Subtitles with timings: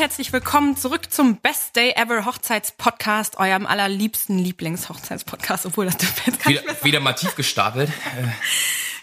[0.00, 6.42] herzlich willkommen zurück zum Best Day Ever Hochzeitspodcast, eurem allerliebsten Lieblingshochzeitspodcast, obwohl das dürfen jetzt
[6.42, 7.90] gar Wieder, nicht wieder mal tief gestapelt.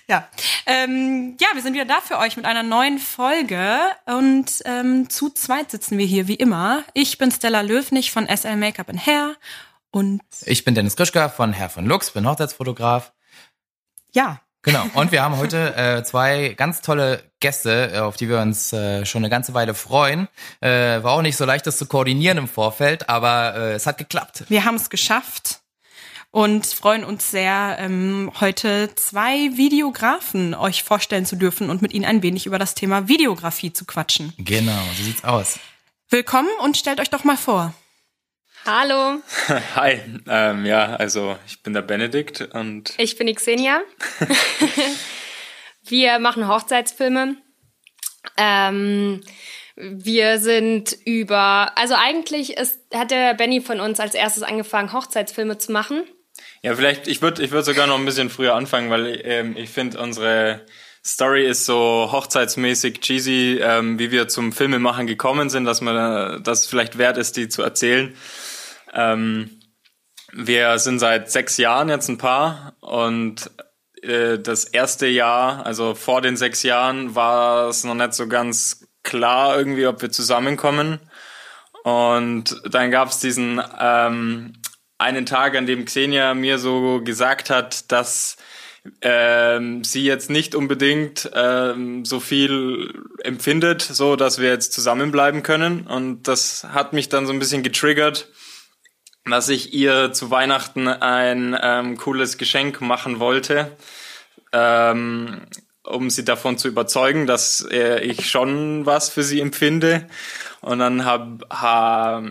[0.09, 0.25] Ja.
[0.65, 5.29] Ähm, ja, wir sind wieder da für euch mit einer neuen Folge und ähm, zu
[5.29, 6.85] zweit sitzen wir hier wie immer.
[6.93, 9.35] Ich bin Stella Löwnig von SL Makeup and Hair
[9.91, 13.11] und Ich bin Dennis Krischka von Herr von Lux, bin Hochzeitsfotograf.
[14.13, 14.85] ja, Genau.
[14.95, 19.05] Und wir haben heute äh, zwei ganz tolle Gäste, äh, auf die wir uns äh,
[19.05, 20.27] schon eine ganze Weile freuen.
[20.59, 23.97] Äh, war auch nicht so leicht, das zu koordinieren im Vorfeld, aber äh, es hat
[23.97, 24.43] geklappt.
[24.49, 25.61] wir haben es geschafft
[26.31, 32.03] und freuen uns sehr, ähm, heute zwei Videografen euch vorstellen zu dürfen und mit ihnen
[32.03, 34.33] ein wenig über das Thema Videografie zu quatschen.
[34.37, 35.59] Genau, so sieht's aus.
[36.09, 37.73] Willkommen und stellt euch doch mal vor.
[38.69, 39.21] Hallo,
[39.77, 43.79] Hi, ähm, ja, also ich bin der Benedikt und ich bin die Xenia.
[45.85, 47.37] wir machen Hochzeitsfilme.
[48.35, 49.21] Ähm,
[49.77, 55.57] wir sind über, also eigentlich ist, hat der Benny von uns als erstes angefangen, Hochzeitsfilme
[55.57, 56.03] zu machen.
[56.61, 59.69] ja, vielleicht, ich würde ich würd sogar noch ein bisschen früher anfangen, weil ähm, ich
[59.69, 60.65] finde, unsere
[61.05, 65.95] Story ist so hochzeitsmäßig cheesy, ähm, wie wir zum Filmemachen gekommen sind, dass man
[66.35, 68.13] äh, das vielleicht wert ist, die zu erzählen.
[68.97, 69.61] Ähm,
[70.33, 73.49] wir sind seit sechs Jahren jetzt ein Paar und
[74.01, 78.87] äh, das erste Jahr, also vor den sechs Jahren, war es noch nicht so ganz
[79.03, 80.99] klar irgendwie, ob wir zusammenkommen.
[81.83, 84.53] Und dann gab es diesen ähm,
[84.97, 88.35] einen Tag, an dem Xenia mir so gesagt hat, dass
[89.01, 95.87] ähm, sie jetzt nicht unbedingt ähm, so viel empfindet, so dass wir jetzt zusammenbleiben können.
[95.87, 98.29] Und das hat mich dann so ein bisschen getriggert,
[99.29, 103.75] dass ich ihr zu Weihnachten ein ähm, cooles Geschenk machen wollte,
[104.53, 105.41] ähm,
[105.83, 110.07] um sie davon zu überzeugen, dass äh, ich schon was für sie empfinde.
[110.61, 112.23] Und dann habe ha,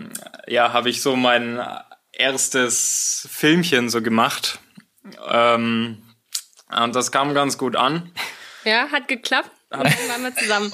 [0.47, 1.59] ja, hab ich so mein
[2.11, 4.59] erstes Filmchen so gemacht.
[5.27, 6.01] Ähm,
[6.69, 8.11] und das kam ganz gut an.
[8.63, 9.51] Ja, hat geklappt.
[9.69, 10.71] Und dann waren wir zusammen.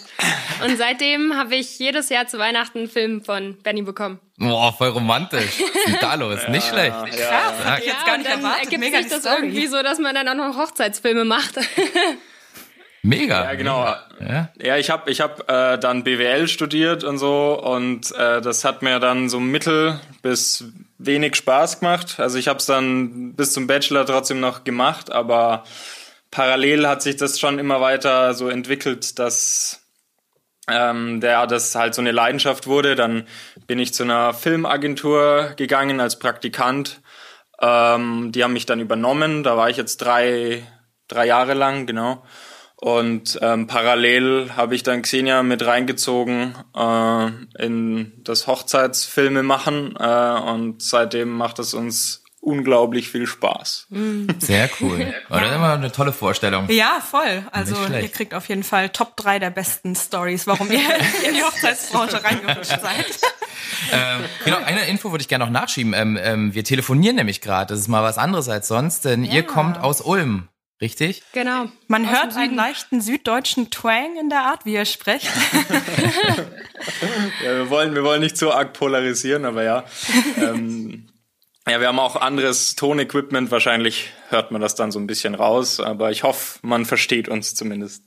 [0.63, 4.19] Und seitdem habe ich jedes Jahr zu Weihnachten einen Film von Benny bekommen.
[4.49, 5.61] Boah, voll romantisch.
[6.01, 6.39] Da los?
[6.49, 6.91] Nicht schlecht.
[6.91, 8.65] Krass, hab ich jetzt gar nicht dann erwartet.
[8.65, 9.35] ergibt Mega sich das Story.
[9.37, 11.55] irgendwie so, dass man dann auch noch Hochzeitsfilme macht.
[13.05, 13.43] Mega.
[13.43, 13.85] Ja, genau.
[14.21, 14.49] Ja.
[14.61, 18.81] Ja, ich habe ich hab, äh, dann BWL studiert und so und äh, das hat
[18.81, 20.65] mir dann so mittel bis
[20.97, 22.19] wenig Spaß gemacht.
[22.19, 25.65] Also ich habe es dann bis zum Bachelor trotzdem noch gemacht, aber
[26.31, 29.82] parallel hat sich das schon immer weiter so entwickelt, dass
[30.69, 32.95] ähm, der das halt so eine Leidenschaft wurde.
[32.95, 33.27] Dann
[33.67, 37.01] bin ich zu einer Filmagentur gegangen als Praktikant.
[37.61, 39.43] Ähm, die haben mich dann übernommen.
[39.43, 40.65] Da war ich jetzt drei,
[41.07, 42.23] drei Jahre lang, genau.
[42.83, 47.29] Und ähm, parallel habe ich dann Xenia mit reingezogen äh,
[47.63, 53.87] in das Hochzeitsfilme machen äh, und seitdem macht es uns unglaublich viel Spaß.
[54.39, 55.13] Sehr cool.
[55.29, 56.69] Oder immer eine tolle Vorstellung.
[56.69, 57.45] Ja, voll.
[57.51, 60.79] Also ihr kriegt auf jeden Fall Top 3 der besten Stories, warum ihr
[61.27, 63.05] in die Hochzeitsbranche reingerutscht seid.
[63.91, 65.93] Ähm, genau, eine Info würde ich gerne noch nachschieben.
[65.93, 67.73] Ähm, ähm, wir telefonieren nämlich gerade.
[67.73, 70.47] Das ist mal was anderes als sonst, denn ihr kommt aus Ulm,
[70.81, 71.23] richtig?
[71.33, 71.65] genau.
[71.87, 75.29] Man Aus hört einen leichten süddeutschen Twang in der Art, wie ihr sprecht.
[77.43, 79.83] Ja, wir wollen, wir wollen nicht so arg polarisieren, aber ja.
[80.37, 81.07] ähm,
[81.67, 83.51] ja, wir haben auch anderes Tonequipment.
[83.51, 87.55] Wahrscheinlich hört man das dann so ein bisschen raus, aber ich hoffe, man versteht uns
[87.55, 88.03] zumindest.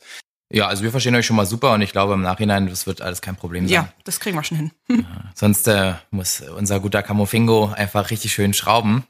[0.52, 3.02] Ja, also wir verstehen euch schon mal super und ich glaube im Nachhinein, das wird
[3.02, 3.74] alles kein Problem sein.
[3.74, 5.06] Ja, das kriegen wir schon hin.
[5.34, 9.04] Sonst äh, muss unser guter Camofingo einfach richtig schön schrauben.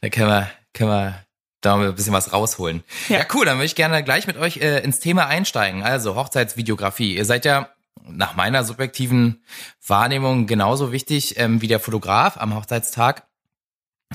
[0.00, 1.24] Da können wir, können wir
[1.60, 2.82] da mal ein bisschen was rausholen.
[3.08, 3.26] Ja, Ja.
[3.34, 5.84] cool, dann würde ich gerne gleich mit euch äh, ins Thema einsteigen.
[5.84, 7.14] Also Hochzeitsvideografie.
[7.14, 7.68] Ihr seid ja
[8.04, 9.44] nach meiner subjektiven
[9.86, 13.28] Wahrnehmung genauso wichtig ähm, wie der Fotograf am Hochzeitstag,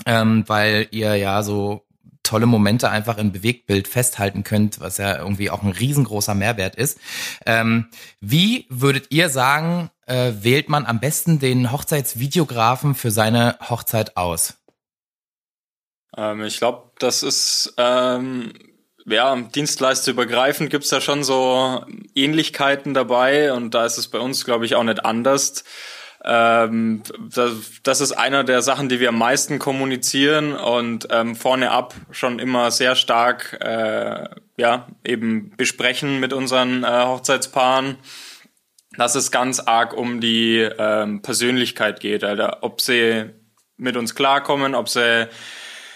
[0.05, 1.88] ähm, weil ihr ja so
[2.27, 6.99] tolle Momente einfach im Bewegtbild festhalten könnt, was ja irgendwie auch ein riesengroßer Mehrwert ist.
[7.45, 7.88] Ähm,
[8.19, 14.55] wie würdet ihr sagen, äh, wählt man am besten den Hochzeitsvideografen für seine Hochzeit aus?
[16.15, 18.53] Ähm, ich glaube, das ist ähm,
[19.05, 24.65] ja dienstleisterübergreifend gibt's da schon so Ähnlichkeiten dabei und da ist es bei uns, glaube
[24.65, 25.63] ich, auch nicht anders.
[26.27, 27.03] Ähm,
[27.33, 27.53] das,
[27.83, 32.39] das ist einer der Sachen, die wir am meisten kommunizieren und ähm, vorne ab schon
[32.39, 34.27] immer sehr stark äh,
[34.57, 37.97] ja eben besprechen mit unseren äh, Hochzeitspaaren
[38.97, 42.59] dass es ganz arg um die ähm, Persönlichkeit geht, Alter.
[42.62, 43.30] ob sie
[43.77, 45.27] mit uns klarkommen, ob sie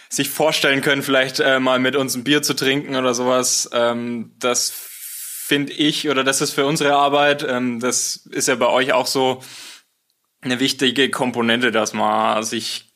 [0.07, 3.69] sich vorstellen können, vielleicht äh, mal mit uns ein Bier zu trinken oder sowas.
[3.73, 8.67] Ähm, das finde ich, oder das ist für unsere Arbeit, ähm, das ist ja bei
[8.67, 9.41] euch auch so
[10.41, 12.89] eine wichtige Komponente, dass man sich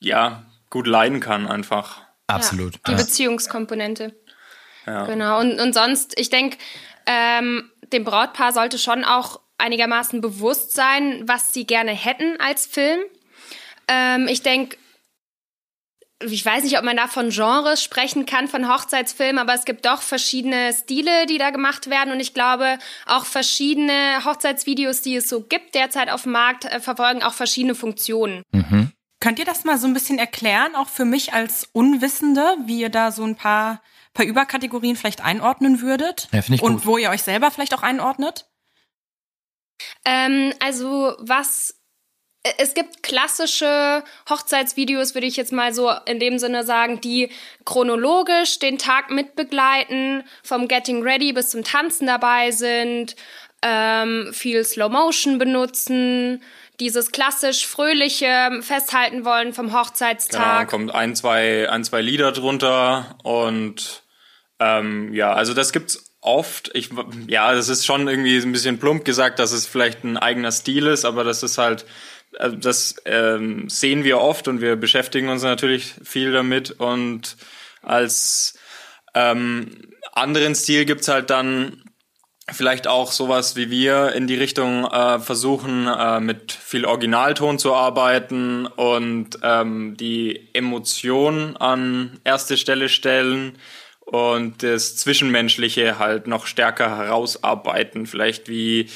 [0.00, 2.02] ja gut leiden kann einfach.
[2.26, 2.74] Absolut.
[2.74, 2.96] Ja, die Ja.
[2.98, 4.14] Beziehungskomponente.
[4.86, 5.06] Ja.
[5.06, 5.40] Genau.
[5.40, 6.56] Und, und sonst, ich denke,
[7.06, 13.00] ähm, dem Brautpaar sollte schon auch einigermaßen bewusst sein, was sie gerne hätten als Film.
[13.88, 14.76] Ähm, ich denke,
[16.20, 19.86] ich weiß nicht, ob man da von Genres sprechen kann, von Hochzeitsfilmen, aber es gibt
[19.86, 22.12] doch verschiedene Stile, die da gemacht werden.
[22.12, 26.80] Und ich glaube, auch verschiedene Hochzeitsvideos, die es so gibt derzeit auf dem Markt, äh,
[26.80, 28.42] verfolgen auch verschiedene Funktionen.
[28.50, 28.92] Mhm.
[29.20, 32.90] Könnt ihr das mal so ein bisschen erklären, auch für mich als Unwissende, wie ihr
[32.90, 33.80] da so ein paar,
[34.14, 36.28] paar Überkategorien vielleicht einordnen würdet?
[36.32, 36.86] Ja, finde ich Und gut.
[36.86, 38.48] wo ihr euch selber vielleicht auch einordnet?
[40.04, 41.77] Ähm, also was
[42.58, 47.30] es gibt klassische Hochzeitsvideos, würde ich jetzt mal so in dem Sinne sagen, die
[47.64, 53.16] chronologisch den Tag mitbegleiten, vom Getting Ready bis zum Tanzen dabei sind,
[53.62, 56.42] ähm, viel Slow Motion benutzen,
[56.80, 60.68] dieses klassisch fröhliche Festhalten wollen vom Genau, Hochzeitstag.
[60.68, 64.04] kommt ein, zwei, ein, zwei Lieder drunter und
[64.60, 66.70] ähm, ja, also das gibt's oft.
[66.74, 66.90] Ich,
[67.26, 70.86] ja, das ist schon irgendwie ein bisschen plump gesagt, dass es vielleicht ein eigener Stil
[70.86, 71.84] ist, aber das ist halt,
[72.38, 77.36] äh, das ähm, sehen wir oft und wir beschäftigen uns natürlich viel damit und
[77.82, 78.58] als
[79.14, 81.84] ähm, anderen Stil gibt's halt dann
[82.50, 87.74] vielleicht auch sowas wie wir in die Richtung äh, versuchen, äh, mit viel Originalton zu
[87.74, 93.58] arbeiten und ähm, die Emotion an erste Stelle stellen
[94.00, 98.06] und das Zwischenmenschliche halt noch stärker herausarbeiten.
[98.06, 98.88] Vielleicht wie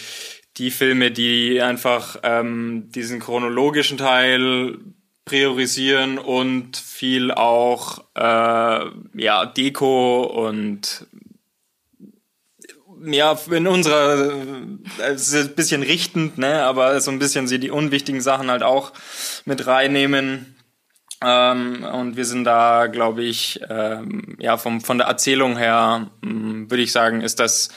[0.57, 4.79] die Filme, die einfach ähm, diesen chronologischen Teil
[5.25, 11.07] priorisieren und viel auch äh, ja Deko und
[13.05, 14.33] ja, in unserer,
[15.01, 18.51] äh, es ist ein bisschen richtend, ne, aber so ein bisschen sie die unwichtigen Sachen
[18.51, 18.93] halt auch
[19.45, 20.57] mit reinnehmen.
[21.25, 26.83] Ähm, und wir sind da, glaube ich, ähm, ja, vom, von der Erzählung her, würde
[26.83, 27.71] ich sagen, ist das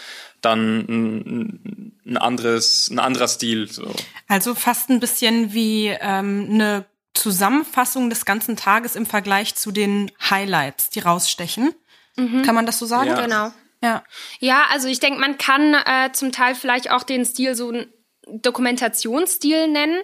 [0.46, 3.94] dann ein, ein anderes, ein anderer Stil, so.
[4.28, 10.12] Also fast ein bisschen wie ähm, eine Zusammenfassung des ganzen Tages im Vergleich zu den
[10.30, 11.74] Highlights, die rausstechen.
[12.18, 13.10] Kann man das so sagen?
[13.10, 13.22] Ja.
[13.22, 13.52] Genau.
[13.84, 14.04] Ja.
[14.40, 17.88] Ja, also ich denke, man kann äh, zum Teil vielleicht auch den Stil so einen
[18.28, 20.02] Dokumentationsstil nennen,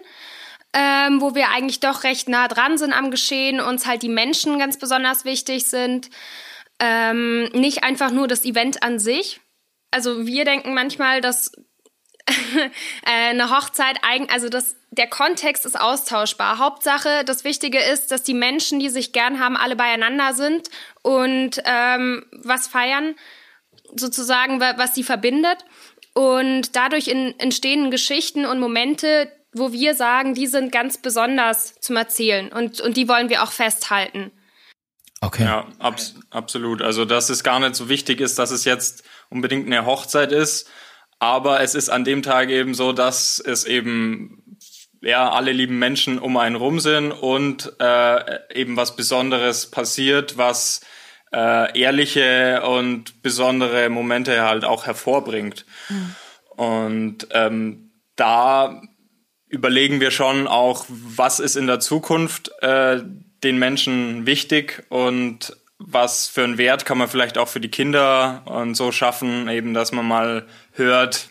[0.73, 4.59] ähm, wo wir eigentlich doch recht nah dran sind am Geschehen, uns halt die Menschen
[4.59, 6.09] ganz besonders wichtig sind.
[6.79, 9.39] Ähm, nicht einfach nur das Event an sich.
[9.91, 11.51] Also wir denken manchmal, dass
[12.27, 12.69] äh,
[13.05, 16.57] eine Hochzeit eigen, also das, der Kontext ist austauschbar.
[16.59, 20.69] Hauptsache, das Wichtige ist, dass die Menschen, die sich gern haben, alle beieinander sind
[21.01, 23.15] und ähm, was feiern,
[23.95, 25.57] sozusagen, wa- was sie verbindet.
[26.13, 31.95] Und dadurch in, entstehen Geschichten und Momente, wo wir sagen, die sind ganz besonders zum
[31.95, 34.31] Erzählen und, und die wollen wir auch festhalten.
[35.21, 35.43] Okay.
[35.43, 36.81] Ja, abs absolut.
[36.81, 40.69] Also, dass es gar nicht so wichtig ist, dass es jetzt unbedingt eine Hochzeit ist,
[41.19, 44.57] aber es ist an dem Tag eben so, dass es eben
[45.01, 50.81] ja alle lieben Menschen um einen rum sind und äh, eben was Besonderes passiert, was
[51.33, 55.65] äh, ehrliche und besondere Momente halt auch hervorbringt.
[56.55, 58.81] Und ähm, da
[59.47, 63.01] überlegen wir schon auch, was ist in der Zukunft äh,
[63.43, 68.43] den Menschen wichtig und was für einen Wert kann man vielleicht auch für die Kinder
[68.45, 71.29] und so schaffen, eben dass man mal hört,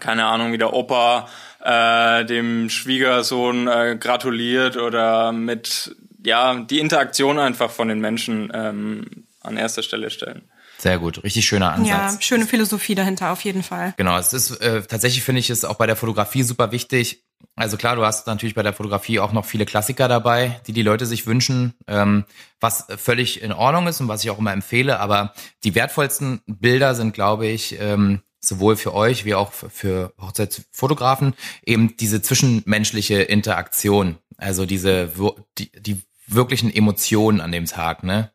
[0.00, 1.28] keine Ahnung, wie der Opa
[1.64, 9.26] äh, dem Schwiegersohn äh, gratuliert oder mit ja die Interaktion einfach von den Menschen ähm,
[9.40, 10.50] an erster Stelle stellen.
[10.78, 11.24] Sehr gut.
[11.24, 12.14] Richtig schöner Ansatz.
[12.14, 13.94] Ja, schöne Philosophie dahinter auf jeden Fall.
[13.96, 17.25] Genau, es ist äh, tatsächlich finde ich es auch bei der Fotografie super wichtig.
[17.56, 20.82] Also klar, du hast natürlich bei der Fotografie auch noch viele Klassiker dabei, die die
[20.82, 22.24] Leute sich wünschen, ähm,
[22.60, 25.00] was völlig in Ordnung ist und was ich auch immer empfehle.
[25.00, 25.32] Aber
[25.64, 31.34] die wertvollsten Bilder sind, glaube ich, ähm, sowohl für euch wie auch für- Hochzeitsfotografen
[31.64, 35.10] eben diese zwischenmenschliche Interaktion, also diese
[35.58, 38.32] die, die wirklichen Emotionen an dem Tag, ne?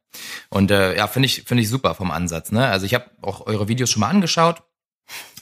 [0.50, 2.68] Und äh, ja, finde ich finde ich super vom Ansatz, ne?
[2.68, 4.63] Also ich habe auch eure Videos schon mal angeschaut.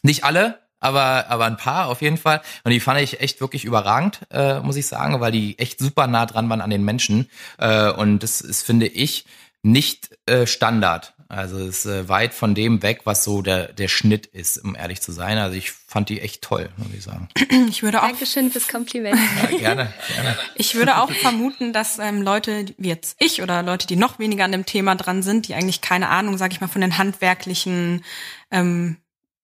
[0.04, 2.42] Nicht alle, aber, aber ein paar auf jeden Fall.
[2.64, 6.08] Und die fand ich echt wirklich überragend, äh, muss ich sagen, weil die echt super
[6.08, 7.30] nah dran waren an den Menschen.
[7.58, 9.26] Äh, und das ist, finde ich,
[9.62, 11.14] nicht äh, Standard.
[11.32, 14.76] Also es ist äh, weit von dem weg, was so der, der Schnitt ist, um
[14.76, 15.38] ehrlich zu sein.
[15.38, 17.30] Also ich fand die echt toll, muss ich sagen.
[17.70, 19.20] Ich würde auch, Dankeschön fürs Kompliment.
[19.44, 20.38] Ja, gerne, gerne.
[20.56, 24.44] ich würde auch vermuten, dass ähm, Leute wie jetzt ich oder Leute, die noch weniger
[24.46, 28.04] an dem Thema dran sind, die eigentlich keine Ahnung, sage ich mal, von den handwerklichen
[28.50, 28.98] ähm,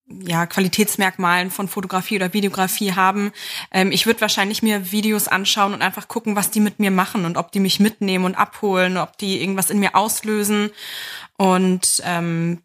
[0.08, 3.32] ja, Qualitätsmerkmalen von Fotografie oder Videografie haben.
[3.72, 7.26] Ähm, ich würde wahrscheinlich mir Videos anschauen und einfach gucken, was die mit mir machen
[7.26, 10.70] und ob die mich mitnehmen und abholen, ob die irgendwas in mir auslösen.
[11.38, 12.62] Und ähm,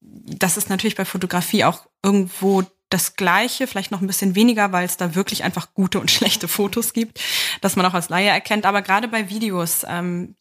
[0.00, 4.84] das ist natürlich bei Fotografie auch irgendwo das Gleiche, vielleicht noch ein bisschen weniger, weil
[4.84, 7.20] es da wirklich einfach gute und schlechte Fotos gibt,
[7.62, 8.64] dass man auch als Laie erkennt.
[8.64, 10.36] Aber gerade bei Videos ähm,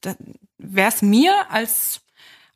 [0.59, 2.02] wäre es mir als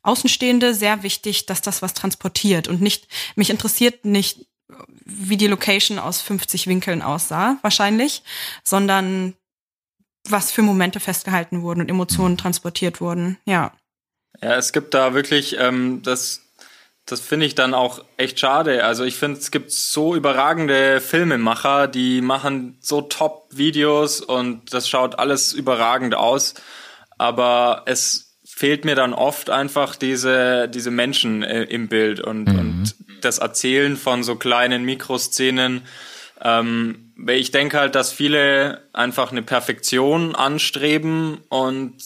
[0.08, 4.46] Außenstehende sehr wichtig, dass das was transportiert und nicht, mich interessiert nicht,
[5.04, 8.22] wie die Location aus 50 Winkeln aussah, wahrscheinlich,
[8.64, 9.34] sondern
[10.28, 13.72] was für Momente festgehalten wurden und Emotionen transportiert wurden, ja.
[14.42, 16.42] Ja, es gibt da wirklich, ähm, das,
[17.06, 18.84] das finde ich dann auch echt schade.
[18.84, 25.18] Also ich finde, es gibt so überragende Filmemacher, die machen so Top-Videos und das schaut
[25.18, 26.54] alles überragend aus.
[27.16, 28.27] Aber es
[28.58, 32.58] fehlt mir dann oft einfach diese, diese Menschen äh, im Bild und, mhm.
[32.58, 35.82] und das Erzählen von so kleinen Mikroszenen.
[36.42, 42.02] Ähm, ich denke halt, dass viele einfach eine Perfektion anstreben und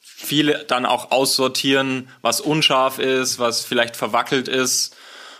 [0.00, 4.96] viele dann auch aussortieren, was unscharf ist, was vielleicht verwackelt ist.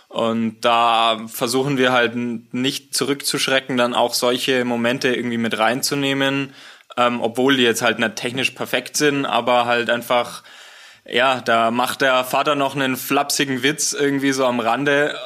[0.07, 6.53] Und da versuchen wir halt nicht zurückzuschrecken, dann auch solche Momente irgendwie mit reinzunehmen,
[6.97, 10.43] ähm, obwohl die jetzt halt nicht technisch perfekt sind, aber halt einfach,
[11.05, 15.17] ja, da macht der Vater noch einen flapsigen Witz irgendwie so am Rande,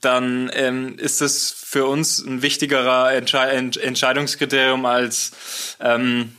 [0.00, 6.36] dann ähm, ist es für uns ein wichtigerer Entsche Entscheidungskriterium als ähm,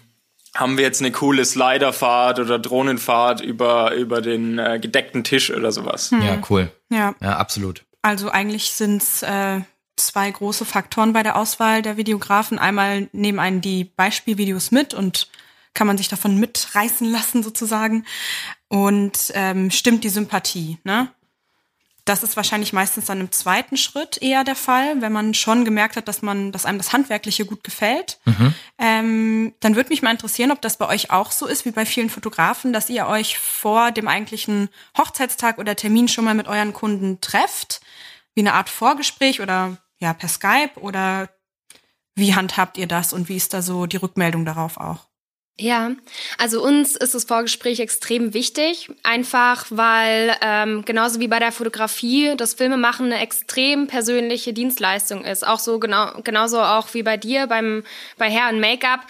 [0.56, 5.72] haben wir jetzt eine coole Sliderfahrt oder Drohnenfahrt über, über den äh, gedeckten Tisch oder
[5.72, 6.12] sowas.
[6.12, 6.22] Hm.
[6.22, 6.72] Ja, cool.
[6.90, 7.14] Ja.
[7.22, 7.84] Ja, absolut.
[8.02, 9.62] Also eigentlich sind's äh,
[10.00, 12.60] zwei große Faktoren bei der Auswahl der Videografen.
[12.60, 15.30] Einmal nehmen einen die Beispielvideos mit und
[15.74, 18.06] kann man sich davon mitreißen lassen sozusagen.
[18.68, 21.10] Und ähm, stimmt die Sympathie, ne?
[22.10, 25.96] Das ist wahrscheinlich meistens dann im zweiten Schritt eher der Fall, wenn man schon gemerkt
[25.96, 28.18] hat, dass man, dass einem das Handwerkliche gut gefällt.
[28.26, 28.54] Mhm.
[28.80, 31.86] Ähm, dann würde mich mal interessieren, ob das bei euch auch so ist wie bei
[31.86, 36.74] vielen Fotografen, dass ihr euch vor dem eigentlichen Hochzeitstag oder Termin schon mal mit euren
[36.74, 37.80] Kunden trefft,
[38.34, 41.30] wie eine Art Vorgespräch oder ja per Skype oder
[42.16, 45.09] wie handhabt ihr das und wie ist da so die Rückmeldung darauf auch?
[45.62, 45.92] Ja,
[46.38, 52.34] also uns ist das Vorgespräch extrem wichtig, einfach weil ähm, genauso wie bei der Fotografie
[52.38, 55.46] das Filmemachen eine extrem persönliche Dienstleistung ist.
[55.46, 57.84] Auch so genau genauso auch wie bei dir beim
[58.18, 59.02] bei Hair und Make-up.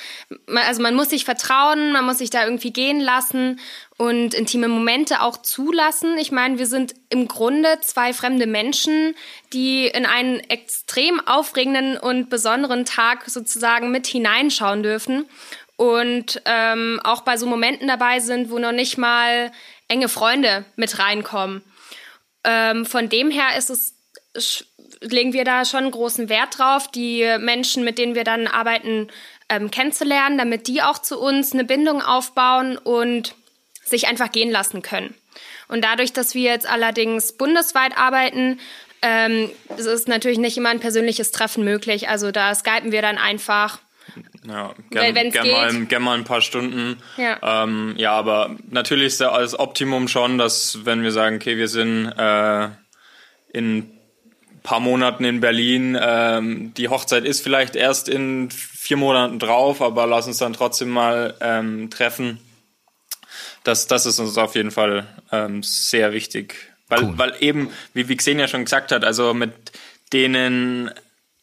[0.47, 3.59] Also man muss sich vertrauen, man muss sich da irgendwie gehen lassen
[3.99, 6.17] und intime Momente auch zulassen.
[6.17, 9.13] Ich meine, wir sind im Grunde zwei fremde Menschen,
[9.53, 15.25] die in einen extrem aufregenden und besonderen Tag sozusagen mit hineinschauen dürfen
[15.79, 19.49] und ähm, auch bei so Momenten dabei sind, wo noch nicht mal
[19.87, 21.63] enge Freunde mit reinkommen.
[22.43, 23.95] Ähm, von dem her ist es
[25.01, 29.07] legen wir da schon großen Wert drauf, die Menschen, mit denen wir dann arbeiten,
[29.47, 33.33] ähm, kennenzulernen, damit die auch zu uns eine Bindung aufbauen und
[33.85, 35.15] sich einfach gehen lassen können.
[35.69, 38.59] Und dadurch, dass wir jetzt allerdings bundesweit arbeiten,
[39.01, 42.09] ähm, ist natürlich nicht immer ein persönliches Treffen möglich.
[42.09, 43.79] Also da skypen wir dann einfach
[44.45, 46.97] ja, gern, Weil, gern, mal, gern mal ein paar Stunden.
[47.17, 47.63] Ja.
[47.63, 51.67] Ähm, ja, aber natürlich ist ja als Optimum schon, dass wenn wir sagen, okay, wir
[51.67, 52.69] sind äh,
[53.51, 53.99] in ein
[54.63, 60.07] paar Monaten in Berlin, ähm, die Hochzeit ist vielleicht erst in vier Monaten drauf, aber
[60.07, 62.39] lass uns dann trotzdem mal ähm, treffen.
[63.63, 66.55] Das, das ist uns auf jeden Fall ähm, sehr wichtig.
[66.87, 67.13] Weil, cool.
[67.17, 69.53] weil eben, wie, wie Xenia schon gesagt hat, also mit
[70.11, 70.91] denen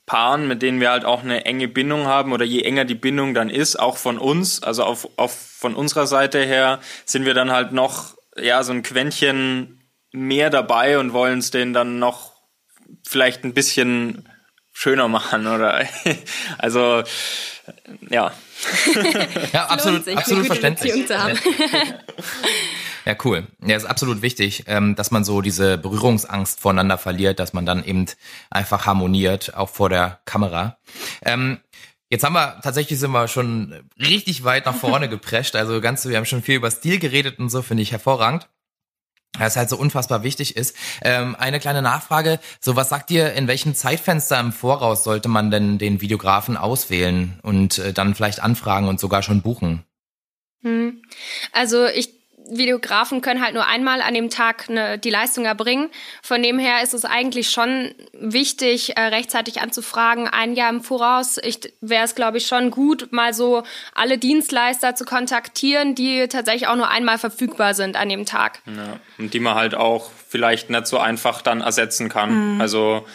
[0.06, 3.34] Paaren, mit denen wir halt auch eine enge Bindung haben oder je enger die Bindung
[3.34, 7.50] dann ist, auch von uns, also auf, auf von unserer Seite her, sind wir dann
[7.50, 9.82] halt noch ja so ein Quäntchen
[10.12, 12.32] mehr dabei und wollen es denen dann noch
[13.06, 14.28] vielleicht ein bisschen
[14.72, 15.86] schöner machen oder
[16.58, 17.02] also
[18.08, 18.32] ja.
[19.52, 20.92] ja, absolut, sich, absolut verständlich.
[23.06, 23.46] Ja, cool.
[23.64, 27.84] Ja, ist absolut wichtig, ähm, dass man so diese Berührungsangst voneinander verliert, dass man dann
[27.84, 28.06] eben
[28.50, 30.78] einfach harmoniert, auch vor der Kamera.
[31.22, 31.58] Ähm,
[32.08, 35.56] Jetzt haben wir, tatsächlich sind wir schon richtig weit nach vorne geprescht.
[35.56, 38.48] Also ganz, wir haben schon viel über Stil geredet und so, finde ich hervorragend.
[39.36, 40.76] Das halt so unfassbar wichtig ist.
[41.02, 42.38] Ähm, eine kleine Nachfrage.
[42.60, 47.40] So, was sagt ihr, in welchem Zeitfenster im Voraus sollte man denn den Videografen auswählen
[47.42, 49.84] und äh, dann vielleicht anfragen und sogar schon buchen?
[50.62, 51.02] Hm.
[51.52, 52.15] Also ich
[52.50, 55.91] Videografen können halt nur einmal an dem Tag ne, die Leistung erbringen.
[56.23, 61.38] Von dem her ist es eigentlich schon wichtig, äh, rechtzeitig anzufragen, ein Jahr im Voraus.
[61.81, 63.62] Wäre es, glaube ich, schon gut, mal so
[63.95, 68.61] alle Dienstleister zu kontaktieren, die tatsächlich auch nur einmal verfügbar sind an dem Tag.
[68.67, 72.55] Ja, und die man halt auch vielleicht nicht so einfach dann ersetzen kann.
[72.55, 72.61] Mhm.
[72.61, 73.07] Also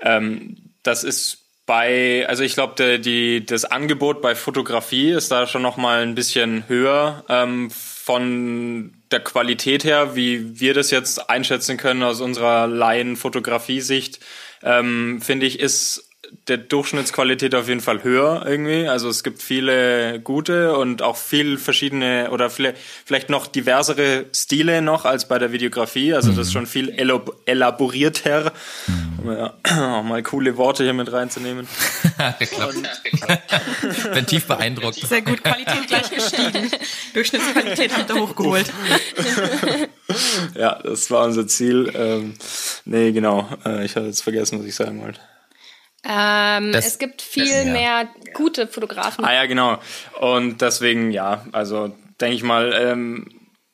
[0.00, 5.62] ähm, das ist bei, also ich glaube, die, das Angebot bei Fotografie ist da schon
[5.62, 7.70] noch mal ein bisschen höher ähm,
[8.08, 14.20] von der Qualität her, wie wir das jetzt einschätzen können aus unserer Laien-Fotografie-Sicht,
[14.62, 16.07] ähm, finde ich, ist
[16.48, 18.88] der Durchschnittsqualität auf jeden Fall höher irgendwie.
[18.88, 25.04] Also es gibt viele gute und auch viel verschiedene oder vielleicht noch diversere Stile noch
[25.04, 26.14] als bei der Videografie.
[26.14, 26.90] Also das ist schon viel
[27.46, 28.52] elaborierter.
[29.22, 29.54] Um ja,
[29.98, 31.66] auch mal coole Worte hier mit reinzunehmen.
[32.38, 32.74] Geklappt.
[34.14, 34.96] Bin tief beeindruckt.
[34.96, 36.70] Sehr gut, Qualität gleich gestiegen.
[37.14, 38.72] Durchschnittsqualität habt ihr hochgeholt.
[40.54, 41.92] ja, das war unser Ziel.
[41.94, 42.34] Ähm,
[42.84, 43.48] nee, genau.
[43.64, 45.20] Äh, ich habe jetzt vergessen, was ich sagen wollte.
[46.04, 47.72] Ähm, das, es gibt viel das, ja.
[47.72, 49.24] mehr gute Fotografen.
[49.24, 49.78] Ah ja, genau.
[50.20, 53.26] Und deswegen, ja, also denke ich mal, ähm,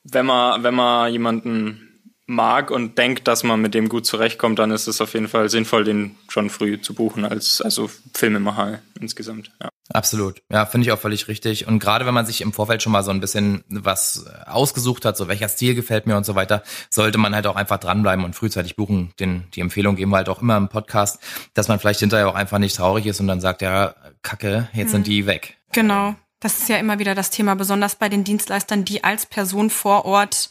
[0.03, 1.85] wenn man, wenn man jemanden
[2.27, 5.49] mag und denkt, dass man mit dem gut zurechtkommt, dann ist es auf jeden Fall
[5.49, 9.51] sinnvoll, den schon früh zu buchen als also Filmemacher insgesamt.
[9.61, 9.69] Ja.
[9.93, 10.41] Absolut.
[10.51, 11.67] Ja, finde ich auch völlig richtig.
[11.67, 15.15] Und gerade wenn man sich im Vorfeld schon mal so ein bisschen was ausgesucht hat,
[15.15, 18.35] so welcher Stil gefällt mir und so weiter, sollte man halt auch einfach dranbleiben und
[18.35, 19.13] frühzeitig buchen.
[19.19, 21.19] Den, die Empfehlung geben wir halt auch immer im Podcast,
[21.53, 24.85] dass man vielleicht hinterher auch einfach nicht traurig ist und dann sagt, ja, Kacke, jetzt
[24.85, 24.91] hm.
[24.91, 25.57] sind die weg.
[25.71, 26.15] Genau.
[26.39, 30.05] Das ist ja immer wieder das Thema, besonders bei den Dienstleistern, die als Person vor
[30.05, 30.49] Ort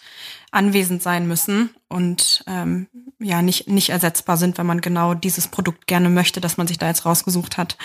[0.55, 5.87] anwesend sein müssen und ähm, ja nicht nicht ersetzbar sind, wenn man genau dieses Produkt
[5.87, 7.77] gerne möchte, das man sich da jetzt rausgesucht hat.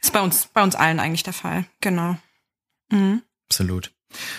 [0.00, 1.66] Ist bei uns bei uns allen eigentlich der Fall.
[1.80, 2.16] Genau.
[2.90, 3.22] Mhm.
[3.48, 3.92] Absolut.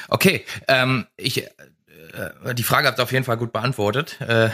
[0.07, 4.19] Okay, ähm, ich äh, die Frage habt ihr auf jeden Fall gut beantwortet.
[4.21, 4.49] Äh,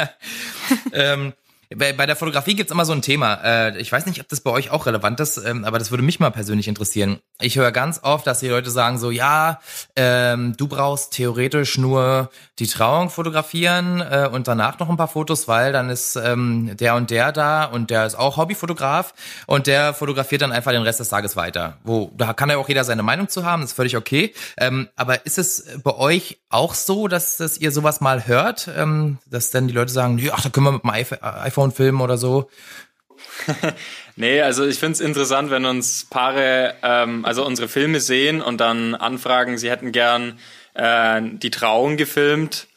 [0.92, 1.32] ähm,
[1.76, 3.34] bei, bei der Fotografie gibt's immer so ein Thema.
[3.44, 6.02] Äh, ich weiß nicht, ob das bei euch auch relevant ist, ähm, aber das würde
[6.02, 7.18] mich mal persönlich interessieren.
[7.40, 9.60] Ich höre ganz oft, dass die Leute sagen so, ja,
[9.94, 15.46] ähm, du brauchst theoretisch nur die Trauung fotografieren äh, und danach noch ein paar Fotos,
[15.46, 19.12] weil dann ist ähm, der und der da und der ist auch Hobbyfotograf
[19.46, 21.76] und der fotografiert dann einfach den Rest des Tages weiter.
[21.84, 24.32] Wo da kann ja auch jeder seine Meinung zu haben, ist völlig okay.
[24.56, 29.18] Ähm, aber ist es bei euch auch so, dass, dass ihr sowas mal hört, ähm,
[29.26, 32.48] dass dann die Leute sagen, ja, da können wir mit dem iPhone iPhone-Film oder so?
[34.16, 38.60] nee, also ich finde es interessant, wenn uns Paare ähm, also unsere Filme sehen und
[38.60, 40.38] dann anfragen, sie hätten gern
[40.74, 42.68] äh, die Trauung gefilmt.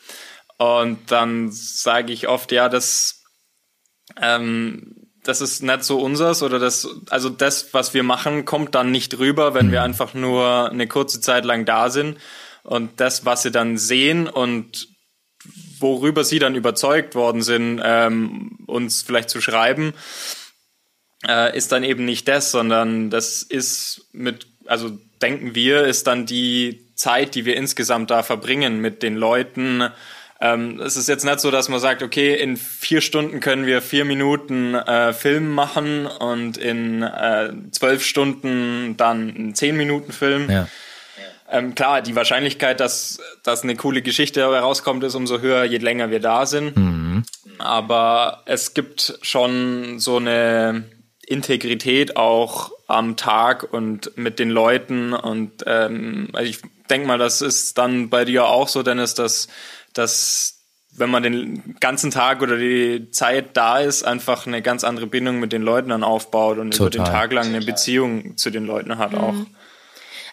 [0.57, 3.23] Und dann sage ich oft, ja, das,
[4.19, 8.91] ähm, das ist nicht so unseres oder das, also das, was wir machen, kommt dann
[8.91, 9.85] nicht rüber, wenn wir mhm.
[9.85, 12.17] einfach nur eine kurze Zeit lang da sind.
[12.63, 14.90] Und das, was sie dann sehen und
[15.81, 19.93] worüber sie dann überzeugt worden sind, ähm, uns vielleicht zu schreiben,
[21.27, 24.91] äh, ist dann eben nicht das, sondern das ist mit, also
[25.21, 29.89] denken wir, ist dann die Zeit, die wir insgesamt da verbringen mit den Leuten.
[30.39, 33.81] Ähm, es ist jetzt nicht so, dass man sagt, okay, in vier Stunden können wir
[33.81, 40.49] vier Minuten äh, Film machen und in äh, zwölf Stunden dann einen zehn Minuten Film.
[40.49, 40.67] Ja
[41.51, 46.09] ähm, klar, die Wahrscheinlichkeit, dass, dass eine coole Geschichte herauskommt, ist umso höher, je länger
[46.09, 46.77] wir da sind.
[46.77, 47.23] Mhm.
[47.59, 50.85] Aber es gibt schon so eine
[51.27, 55.13] Integrität auch am Tag und mit den Leuten.
[55.13, 56.59] Und ähm, also ich
[56.89, 59.47] denke mal, das ist dann bei dir auch so, Dennis, dass,
[59.93, 60.61] dass
[60.93, 65.39] wenn man den ganzen Tag oder die Zeit da ist, einfach eine ganz andere Bindung
[65.39, 66.87] mit den Leuten dann aufbaut und Total.
[66.87, 69.17] über den Tag lang eine Beziehung zu den Leuten hat mhm.
[69.17, 69.35] auch.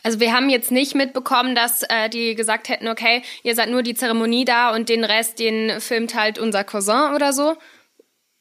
[0.09, 3.83] Also wir haben jetzt nicht mitbekommen, dass äh, die gesagt hätten, okay, ihr seid nur
[3.83, 7.59] die Zeremonie da und den Rest, den filmt halt unser Cousin oder so.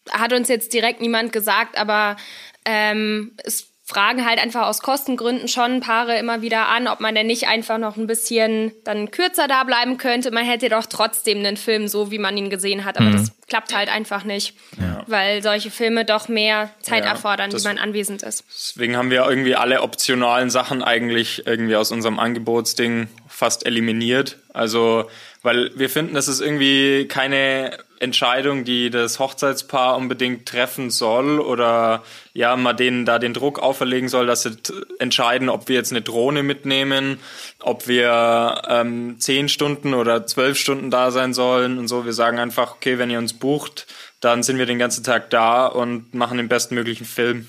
[0.09, 2.15] Hat uns jetzt direkt niemand gesagt, aber
[2.63, 7.25] ähm, es fragen halt einfach aus Kostengründen schon Paare immer wieder an, ob man denn
[7.25, 10.29] nicht einfach noch ein bisschen dann kürzer da bleiben könnte.
[10.29, 13.13] Man hätte doch trotzdem einen Film so, wie man ihn gesehen hat, aber mhm.
[13.13, 15.05] das klappt halt einfach nicht, ja.
[15.07, 18.43] weil solche Filme doch mehr Zeit ja, erfordern, wie man anwesend ist.
[18.49, 24.37] Deswegen haben wir irgendwie alle optionalen Sachen eigentlich irgendwie aus unserem Angebotsding fast eliminiert.
[24.53, 25.09] Also,
[25.43, 32.03] weil wir finden, das ist irgendwie keine Entscheidung, die das Hochzeitspaar unbedingt treffen soll oder
[32.33, 34.57] ja, mal denen da den Druck auferlegen soll, dass sie
[34.99, 37.19] entscheiden, ob wir jetzt eine Drohne mitnehmen,
[37.59, 42.05] ob wir ähm, zehn Stunden oder zwölf Stunden da sein sollen und so.
[42.05, 43.87] Wir sagen einfach, okay, wenn ihr uns bucht,
[44.19, 47.47] dann sind wir den ganzen Tag da und machen den bestmöglichen Film.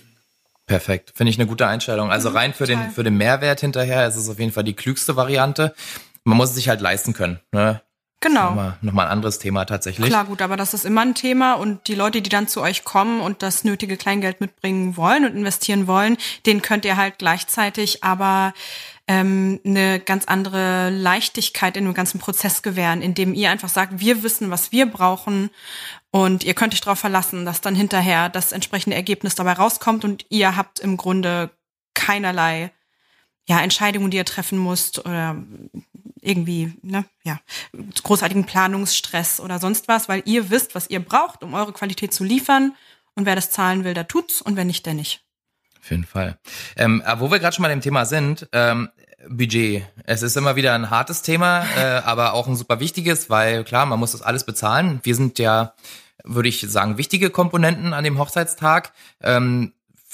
[0.67, 2.11] Perfekt, finde ich eine gute Einstellung.
[2.11, 4.75] Also mhm, rein für den für den Mehrwert hinterher ist es auf jeden Fall die
[4.75, 5.75] klügste Variante
[6.29, 7.41] man muss es sich halt leisten können.
[7.53, 7.81] Ne?
[8.21, 8.49] Genau.
[8.49, 10.09] Nochmal, nochmal ein anderes Thema tatsächlich.
[10.09, 12.83] Klar, gut, aber das ist immer ein Thema und die Leute, die dann zu euch
[12.83, 18.03] kommen und das nötige Kleingeld mitbringen wollen und investieren wollen, denen könnt ihr halt gleichzeitig
[18.03, 18.55] aber
[19.07, 24.25] ähm, eine ganz andere Leichtigkeit in dem ganzen Prozess gewähren, indem ihr einfach sagt, wir
[24.25, 25.51] wissen, was wir brauchen
[26.11, 30.27] und ihr könnt euch darauf verlassen, dass dann hinterher das entsprechende Ergebnis dabei rauskommt und
[30.29, 31.51] ihr habt im Grunde
[31.95, 32.73] keinerlei
[33.49, 35.37] ja, Entscheidungen, die ihr treffen müsst oder
[36.29, 37.41] irgendwie, ne, ja,
[38.03, 42.25] großartigen Planungsstress oder sonst was, weil ihr wisst, was ihr braucht, um eure Qualität zu
[42.25, 42.75] liefern.
[43.15, 45.25] Und wer das zahlen will, der tut's und wer nicht, der nicht.
[45.81, 46.39] Auf jeden Fall.
[46.77, 48.91] Ähm, wo wir gerade schon mal dem Thema sind, ähm,
[49.29, 49.85] Budget.
[50.05, 53.87] Es ist immer wieder ein hartes Thema, äh, aber auch ein super wichtiges, weil klar,
[53.87, 55.01] man muss das alles bezahlen.
[55.03, 55.75] Wir sind ja,
[56.25, 58.93] würde ich sagen, wichtige Komponenten an dem Hochzeitstag.
[59.21, 59.73] Ähm,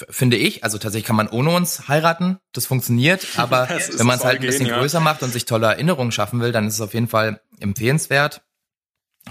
[0.09, 0.63] finde ich.
[0.63, 4.41] Also tatsächlich kann man ohne uns heiraten, das funktioniert, aber das wenn man es halt
[4.41, 5.03] ein bisschen gehen, größer ja.
[5.03, 8.41] macht und sich tolle Erinnerungen schaffen will, dann ist es auf jeden Fall empfehlenswert.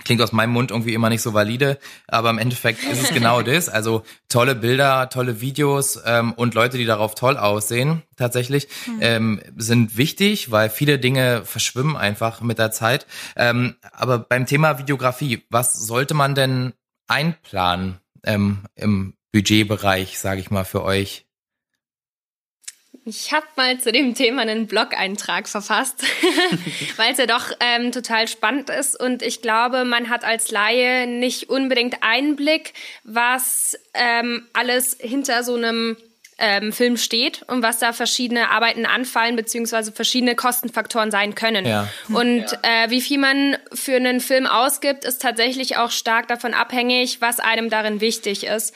[0.03, 3.43] Klingt aus meinem Mund irgendwie immer nicht so valide, aber im Endeffekt ist es genau
[3.43, 3.69] das.
[3.69, 8.99] Also tolle Bilder, tolle Videos ähm, und Leute, die darauf toll aussehen, tatsächlich, mhm.
[9.01, 13.07] ähm, sind wichtig, weil viele Dinge verschwimmen einfach mit der Zeit.
[13.37, 16.73] Ähm, aber beim Thema Videografie, was sollte man denn
[17.07, 21.25] einplanen ähm, im Budgetbereich, sage ich mal, für euch?
[23.05, 26.05] Ich habe mal zu dem Thema einen Blog-Eintrag verfasst,
[26.97, 31.09] weil es ja doch ähm, total spannend ist und ich glaube, man hat als Laie
[31.09, 35.97] nicht unbedingt Einblick, was ähm, alles hinter so einem
[36.39, 41.65] ähm, Film steht und was da verschiedene Arbeiten anfallen, beziehungsweise verschiedene Kostenfaktoren sein können.
[41.65, 41.89] Ja.
[42.09, 42.85] Und ja.
[42.85, 47.41] Äh, wie viel man für einen Film ausgibt, ist tatsächlich auch stark davon abhängig, was
[47.41, 48.75] einem darin wichtig ist.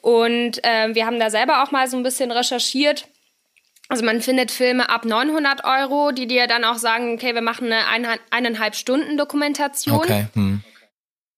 [0.00, 3.06] Und äh, wir haben da selber auch mal so ein bisschen recherchiert.
[3.88, 7.72] Also man findet Filme ab 900 Euro, die dir dann auch sagen, okay, wir machen
[7.72, 9.96] eine eineinhalb Stunden Dokumentation.
[9.96, 10.26] Okay.
[10.34, 10.62] Hm.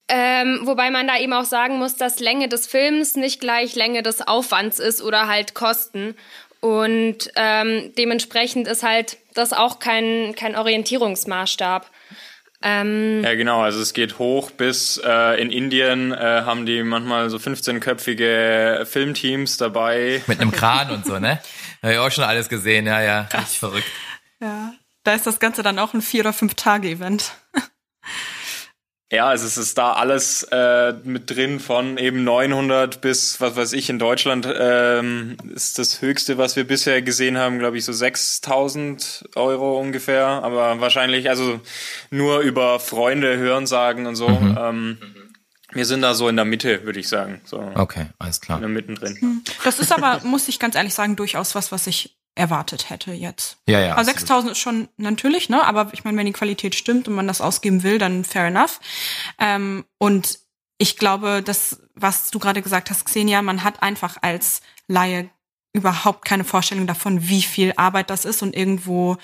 [0.08, 4.02] Ähm, wobei man da eben auch sagen muss, dass Länge des Films nicht gleich Länge
[4.02, 6.16] des Aufwands ist oder halt Kosten.
[6.60, 11.90] Und ähm, dementsprechend ist halt das auch kein, kein Orientierungsmaßstab.
[12.62, 13.60] Ähm, ja, genau.
[13.60, 19.56] Also es geht hoch bis äh, in Indien äh, haben die manchmal so 15-köpfige Filmteams
[19.56, 20.22] dabei.
[20.28, 21.40] Mit einem Kran und so, ne?
[21.82, 22.86] Habe ich auch schon alles gesehen.
[22.86, 23.88] Ja, ja, richtig verrückt.
[24.40, 27.32] Ja, da ist das Ganze dann auch ein vier oder fünf Tage Event.
[29.12, 33.75] Ja, also es ist da alles äh, mit drin von eben 900 bis, was weiß
[33.75, 37.92] ich, in Deutschland ähm, ist das höchste, was wir bisher gesehen haben, glaube ich, so
[37.92, 40.27] 6000 Euro ungefähr.
[40.27, 41.61] Aber wahrscheinlich, also
[42.09, 44.31] nur über Freunde hören sagen und so.
[44.31, 44.59] Mhm.
[44.59, 44.98] Ähm,
[45.72, 47.42] wir sind da so in der Mitte, würde ich sagen.
[47.44, 48.57] So okay, alles klar.
[48.57, 49.16] In der Mittendrin.
[49.20, 49.42] Hm.
[49.62, 53.59] Das ist aber, muss ich ganz ehrlich sagen, durchaus was, was ich erwartet hätte jetzt.
[53.66, 53.95] Ja, ja.
[53.95, 55.64] Also 6000 ist schon natürlich, ne?
[55.64, 58.81] Aber ich meine, wenn die Qualität stimmt und man das ausgeben will, dann fair enough.
[59.38, 60.38] Ähm, und
[60.79, 65.31] ich glaube, das, was du gerade gesagt hast, Xenia, man hat einfach als Laie
[65.73, 69.16] überhaupt keine Vorstellung davon, wie viel Arbeit das ist und irgendwo,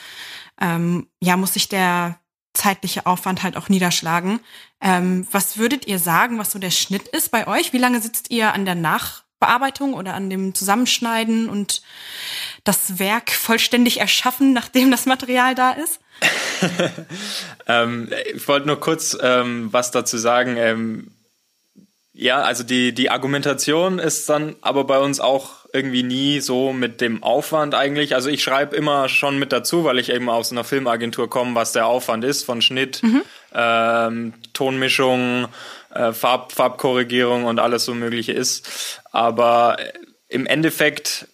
[0.60, 2.18] ähm, ja, muss sich der
[2.54, 4.40] zeitliche Aufwand halt auch niederschlagen.
[4.80, 7.72] Ähm, was würdet ihr sagen, was so der Schnitt ist bei euch?
[7.72, 8.74] Wie lange sitzt ihr an der
[9.40, 11.82] Nachbearbeitung oder an dem Zusammenschneiden und
[12.64, 16.00] das Werk vollständig erschaffen, nachdem das Material da ist?
[17.68, 20.56] ähm, ich wollte nur kurz ähm, was dazu sagen.
[20.56, 21.10] Ähm,
[22.12, 27.00] ja, also die, die Argumentation ist dann aber bei uns auch irgendwie nie so mit
[27.00, 28.16] dem Aufwand eigentlich.
[28.16, 31.72] Also ich schreibe immer schon mit dazu, weil ich eben aus einer Filmagentur komme, was
[31.72, 33.22] der Aufwand ist von Schnitt, mhm.
[33.54, 35.46] ähm, Tonmischung,
[35.94, 39.00] äh, Farb, Farbkorrigierung und alles so mögliche ist.
[39.10, 39.76] Aber
[40.28, 41.28] im Endeffekt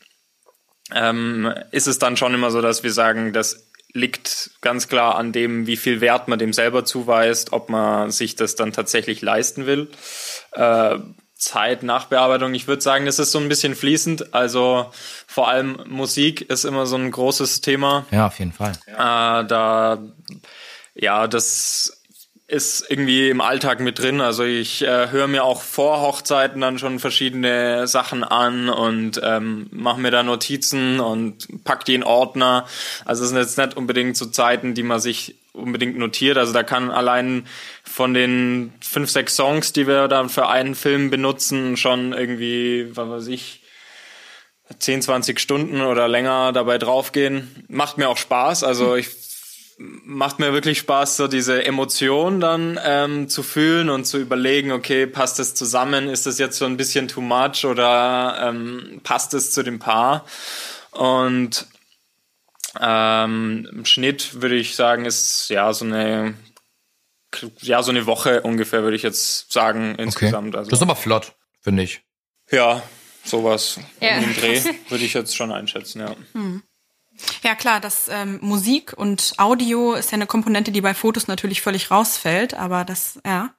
[0.93, 5.33] ähm, ist es dann schon immer so, dass wir sagen, das liegt ganz klar an
[5.33, 9.67] dem, wie viel Wert man dem selber zuweist, ob man sich das dann tatsächlich leisten
[9.67, 9.89] will.
[10.53, 10.99] Äh,
[11.37, 14.35] Zeit, Nachbearbeitung, ich würde sagen, das ist so ein bisschen fließend.
[14.35, 14.91] Also
[15.27, 18.07] vor allem Musik ist immer so ein großes Thema.
[18.11, 18.73] Ja, auf jeden Fall.
[18.87, 19.99] Äh, da,
[20.95, 22.04] ja, das
[22.47, 24.21] ist irgendwie im Alltag mit drin.
[24.21, 29.69] Also ich äh, höre mir auch vor Hochzeiten dann schon verschiedene Sachen an und ähm,
[29.71, 32.67] mache mir da Notizen und pack die in Ordner.
[33.07, 36.37] Also es sind jetzt nicht unbedingt so Zeiten, die man sich unbedingt notiert.
[36.37, 37.47] Also da kann allein
[37.83, 43.09] von den fünf, sechs Songs, die wir dann für einen Film benutzen, schon irgendwie, was
[43.09, 43.63] weiß ich,
[44.79, 47.65] 10, 20 Stunden oder länger dabei draufgehen.
[47.69, 48.65] Macht mir auch Spaß.
[48.65, 49.09] Also ich
[49.79, 55.07] macht mir wirklich Spaß, so diese Emotion dann ähm, zu fühlen und zu überlegen, okay,
[55.07, 56.09] passt das zusammen?
[56.09, 60.25] Ist das jetzt so ein bisschen too much oder ähm, passt es zu dem Paar?
[60.93, 61.67] Und
[62.81, 66.35] Ähm, Im Schnitt würde ich sagen, ist ja so eine
[67.61, 70.49] ja so eine Woche ungefähr würde ich jetzt sagen insgesamt.
[70.49, 70.59] Okay.
[70.59, 72.03] Also, das ist aber flott, finde ich.
[72.51, 72.83] Ja,
[73.25, 74.19] sowas Ja.
[74.19, 76.17] um den Dreh würde ich jetzt schon einschätzen, ja.
[77.43, 81.61] Ja klar, das ähm, Musik und Audio ist ja eine Komponente, die bei Fotos natürlich
[81.63, 83.51] völlig rausfällt, aber das, ja,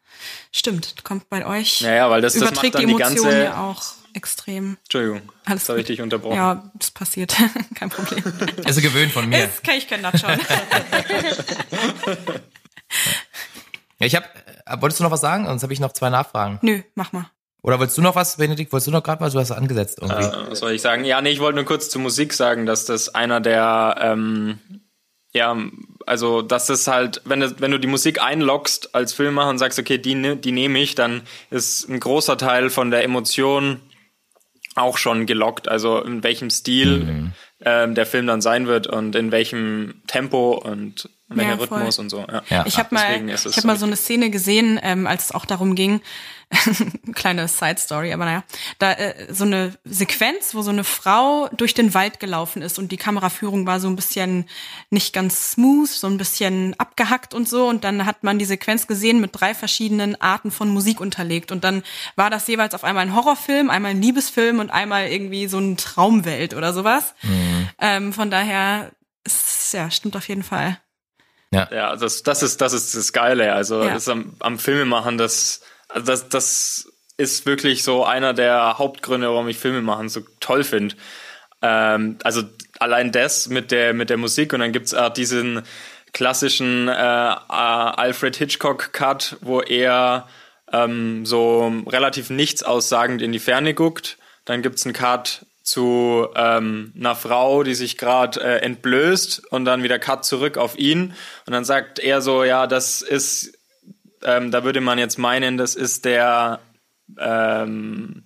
[0.52, 1.82] stimmt, kommt bei euch.
[1.82, 3.44] Naja, weil das, das macht überträgt dann die die Emotionen ganze.
[3.44, 4.78] ja auch extrem.
[4.84, 6.36] Entschuldigung, Alles das habe ich dich unterbrochen.
[6.36, 7.36] Ja, das passiert,
[7.76, 8.24] kein Problem.
[8.66, 9.48] Ist gewöhnt von mir.
[9.48, 10.32] Das kann ich können das schon.
[13.98, 14.26] Ja, ich habe,
[14.82, 15.46] wolltest du noch was sagen?
[15.46, 16.60] Sonst habe ich noch zwei Nachfragen.
[16.62, 17.30] Nö, mach mal.
[17.66, 18.72] Oder wolltest du noch was, Benedikt?
[18.72, 19.34] Wolltest du noch gerade was?
[19.34, 20.24] Du hast angesetzt irgendwie.
[20.24, 21.04] Äh, was soll ich sagen?
[21.04, 24.60] Ja, nee, ich wollte nur kurz zur Musik sagen, dass das einer der, ähm,
[25.34, 25.58] ja,
[26.06, 29.80] also, dass das halt, wenn du, wenn du die Musik einloggst als Filmemacher und sagst,
[29.80, 33.80] okay, die, ne- die nehme ich, dann ist ein großer Teil von der Emotion
[34.76, 39.32] auch schon gelockt, also in welchem Stil ähm, der Film dann sein wird und in
[39.32, 41.56] welchem Tempo und welcher Ja.
[41.58, 42.26] Rhythmus und so.
[42.32, 42.44] Ja.
[42.50, 42.64] Ja.
[42.68, 45.08] Ich habe mal, Deswegen ist es ich hab so mal so eine Szene gesehen, ähm,
[45.08, 46.02] als es auch darum ging,
[47.14, 48.44] kleine Side Story, aber naja,
[48.80, 52.92] da äh, so eine Sequenz, wo so eine Frau durch den Wald gelaufen ist und
[52.92, 54.48] die Kameraführung war so ein bisschen
[54.90, 58.88] nicht ganz smooth, so ein bisschen abgehackt und so und dann hat man die Sequenz
[58.88, 61.84] gesehen mit drei verschiedenen Arten von Musik unterlegt und dann
[62.16, 65.78] war das jeweils auf einmal ein Horrorfilm, einmal ein Liebesfilm und einmal irgendwie so ein
[65.78, 67.16] Traumwelt oder sowas.
[67.80, 68.92] Ähm, von daher,
[69.24, 70.80] ist, ja, stimmt auf jeden Fall.
[71.52, 73.54] Ja, das, das ist, das ist das Geile.
[73.54, 73.94] Also, Ja.
[73.94, 75.62] das ist am, am Filme machen, das,
[75.96, 80.64] also das, das ist wirklich so einer der Hauptgründe, warum ich Filme machen so toll
[80.64, 80.96] finde.
[81.62, 82.44] Ähm, also,
[82.80, 85.62] allein das mit der, mit der Musik und dann gibt's auch diesen
[86.12, 90.28] klassischen, äh, äh, Alfred Hitchcock Cut, wo er,
[90.72, 94.18] ähm, so relativ nichts aussagend in die Ferne guckt.
[94.44, 99.82] Dann gibt's einen Cut zu ähm, einer Frau, die sich gerade äh, entblößt und dann
[99.82, 101.14] wieder Cut zurück auf ihn
[101.48, 103.55] und dann sagt er so, ja, das ist,
[104.26, 106.60] ähm, da würde man jetzt meinen, das ist der,
[107.20, 108.24] ähm,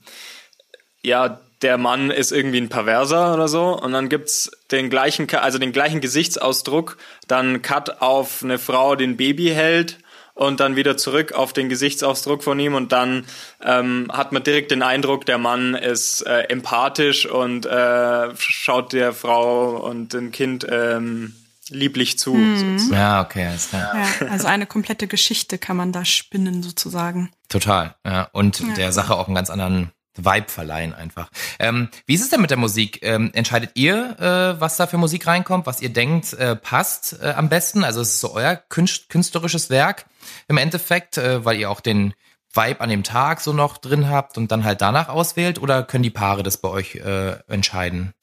[1.03, 3.77] ja, der Mann ist irgendwie ein Perverser oder so.
[3.77, 9.05] Und dann gibt's den gleichen, also den gleichen Gesichtsausdruck, dann Cut auf eine Frau, die
[9.05, 9.99] ein Baby hält
[10.35, 12.75] und dann wieder zurück auf den Gesichtsausdruck von ihm.
[12.75, 13.25] Und dann
[13.61, 19.11] ähm, hat man direkt den Eindruck, der Mann ist äh, empathisch und äh, schaut der
[19.11, 21.35] Frau und dem Kind ähm,
[21.69, 22.33] lieblich zu.
[22.33, 22.93] sozusagen.
[22.93, 23.95] Ja, okay, alles klar.
[23.95, 27.31] Ja, also eine komplette Geschichte kann man da spinnen sozusagen.
[27.47, 27.95] Total.
[28.05, 28.29] Ja.
[28.33, 31.29] Und der Sache auch einen ganz anderen Vibe verleihen einfach.
[31.59, 32.99] Ähm, wie ist es denn mit der Musik?
[33.03, 37.31] Ähm, entscheidet ihr, äh, was da für Musik reinkommt, was ihr denkt äh, passt äh,
[37.31, 37.83] am besten?
[37.83, 40.05] Also es ist so euer künst künstlerisches Werk
[40.47, 42.13] im Endeffekt, äh, weil ihr auch den
[42.53, 46.03] Vibe an dem Tag so noch drin habt und dann halt danach auswählt oder können
[46.03, 48.13] die Paare das bei euch äh, entscheiden?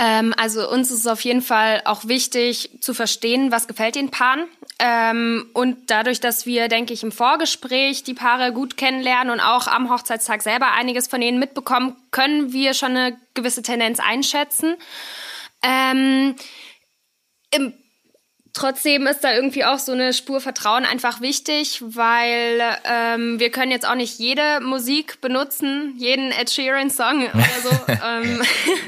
[0.00, 4.12] Ähm, also uns ist es auf jeden Fall auch wichtig zu verstehen, was gefällt den
[4.12, 4.44] Paaren.
[4.78, 9.66] Ähm, und dadurch, dass wir, denke ich, im Vorgespräch die Paare gut kennenlernen und auch
[9.66, 14.76] am Hochzeitstag selber einiges von ihnen mitbekommen, können wir schon eine gewisse Tendenz einschätzen.
[15.64, 16.36] Ähm,
[17.50, 17.74] im
[18.58, 23.70] Trotzdem ist da irgendwie auch so eine Spur Vertrauen einfach wichtig, weil ähm, wir können
[23.70, 27.92] jetzt auch nicht jede Musik benutzen, jeden Ed Sheeran Song oder so.
[27.92, 28.42] ähm,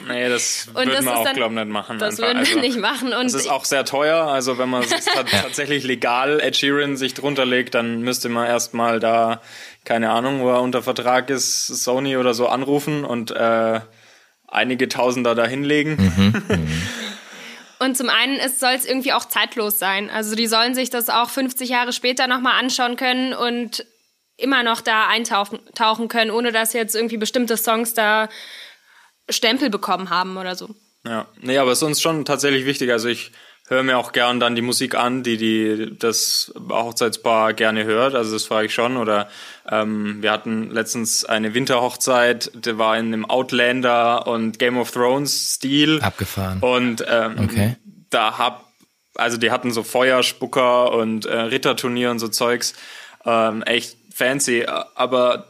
[0.09, 2.00] Nee, das würden das wir auch, glaube ich, nicht machen.
[2.00, 2.35] das einfach.
[2.35, 3.12] würden wir Also, nicht machen.
[3.12, 4.26] Und Das ist auch sehr teuer.
[4.26, 4.83] Also wenn man
[5.30, 9.40] tatsächlich legal Ed Sheeran sich drunter legt, dann müsste man erstmal da,
[9.85, 13.80] keine Ahnung, wo er unter Vertrag ist, Sony oder so anrufen und äh,
[14.48, 15.96] einige Tausender da hinlegen.
[17.82, 20.10] Und zum einen soll es irgendwie auch zeitlos sein.
[20.10, 23.86] Also die sollen sich das auch 50 Jahre später nochmal anschauen können und
[24.36, 28.28] immer noch da eintauchen tauchen können, ohne dass jetzt irgendwie bestimmte Songs da
[29.30, 30.74] Stempel bekommen haben oder so.
[31.04, 32.92] Ja, nee, aber es ist uns schon tatsächlich wichtig.
[32.92, 33.32] Also ich
[33.70, 38.14] höre mir auch gern dann die Musik an, die die das Hochzeitspaar gerne hört.
[38.14, 38.96] Also das frage ich schon.
[38.96, 39.28] Oder
[39.70, 45.54] ähm, wir hatten letztens eine Winterhochzeit, die war in einem Outlander und Game of Thrones
[45.54, 46.00] Stil.
[46.02, 46.59] Abgefahren.
[46.61, 47.76] Und ähm, Okay.
[48.11, 48.64] da hab,
[49.14, 52.74] also die hatten so Feuerspucker und äh, Ritterturnier und so Zeugs.
[53.24, 54.66] Ähm, echt fancy.
[54.94, 55.46] Aber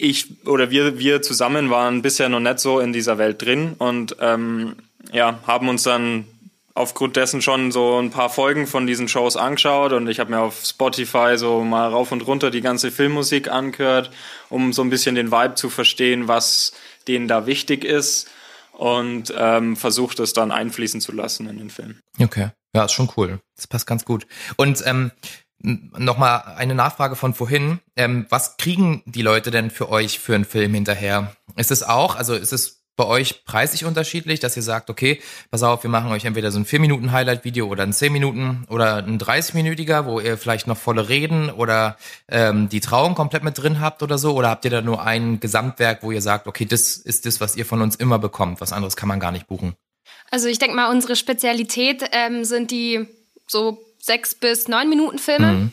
[0.00, 4.16] ich oder wir, wir zusammen waren bisher noch nicht so in dieser Welt drin und
[4.20, 4.74] ähm,
[5.12, 6.24] ja, haben uns dann
[6.78, 10.40] aufgrund dessen schon so ein paar Folgen von diesen Shows angeschaut und ich habe mir
[10.40, 14.10] auf Spotify so mal rauf und runter die ganze Filmmusik angehört,
[14.48, 16.72] um so ein bisschen den Vibe zu verstehen, was
[17.08, 18.28] denen da wichtig ist
[18.72, 21.98] und ähm, versucht es dann einfließen zu lassen in den Film.
[22.20, 22.50] Okay.
[22.74, 23.40] Ja, ist schon cool.
[23.56, 24.26] Das passt ganz gut.
[24.56, 25.10] Und ähm,
[25.58, 27.80] nochmal eine Nachfrage von vorhin.
[27.96, 31.34] Ähm, was kriegen die Leute denn für euch für einen Film hinterher?
[31.56, 35.62] Ist es auch, also ist es bei euch preislich unterschiedlich, dass ihr sagt, okay, pass
[35.62, 40.04] auf, wir machen euch entweder so ein 4-Minuten-Highlight-Video oder ein 10 Minuten oder ein 30-minütiger,
[40.04, 41.96] wo ihr vielleicht noch volle Reden oder
[42.28, 44.34] ähm, die Trauung komplett mit drin habt oder so?
[44.34, 47.54] Oder habt ihr da nur ein Gesamtwerk, wo ihr sagt, okay, das ist das, was
[47.54, 49.76] ihr von uns immer bekommt, was anderes kann man gar nicht buchen?
[50.32, 53.06] Also ich denke mal, unsere Spezialität ähm, sind die
[53.46, 55.52] so sechs bis neun Minuten Filme.
[55.52, 55.72] Mhm.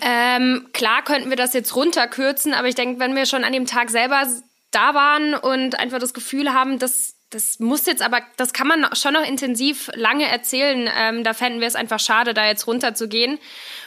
[0.00, 3.66] Ähm, klar könnten wir das jetzt runterkürzen, aber ich denke, wenn wir schon an dem
[3.66, 4.26] Tag selber
[4.70, 8.94] da waren und einfach das Gefühl haben, dass das muss jetzt aber, das kann man
[8.94, 10.90] schon noch intensiv lange erzählen.
[10.96, 13.38] Ähm, da fänden wir es einfach schade, da jetzt runterzugehen.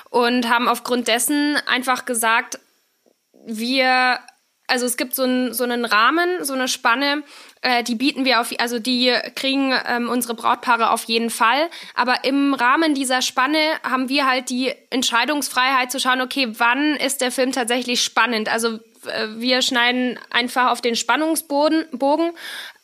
[0.09, 2.59] Und haben aufgrund dessen einfach gesagt,
[3.45, 4.19] wir,
[4.67, 7.23] also es gibt so, ein, so einen Rahmen, so eine Spanne,
[7.61, 11.69] äh, die bieten wir auf, also die kriegen ähm, unsere Brautpaare auf jeden Fall.
[11.95, 17.19] Aber im Rahmen dieser Spanne haben wir halt die Entscheidungsfreiheit zu schauen, okay, wann ist
[17.19, 18.47] der Film tatsächlich spannend?
[18.47, 22.31] Also wir schneiden einfach auf den Spannungsbogen Bogen,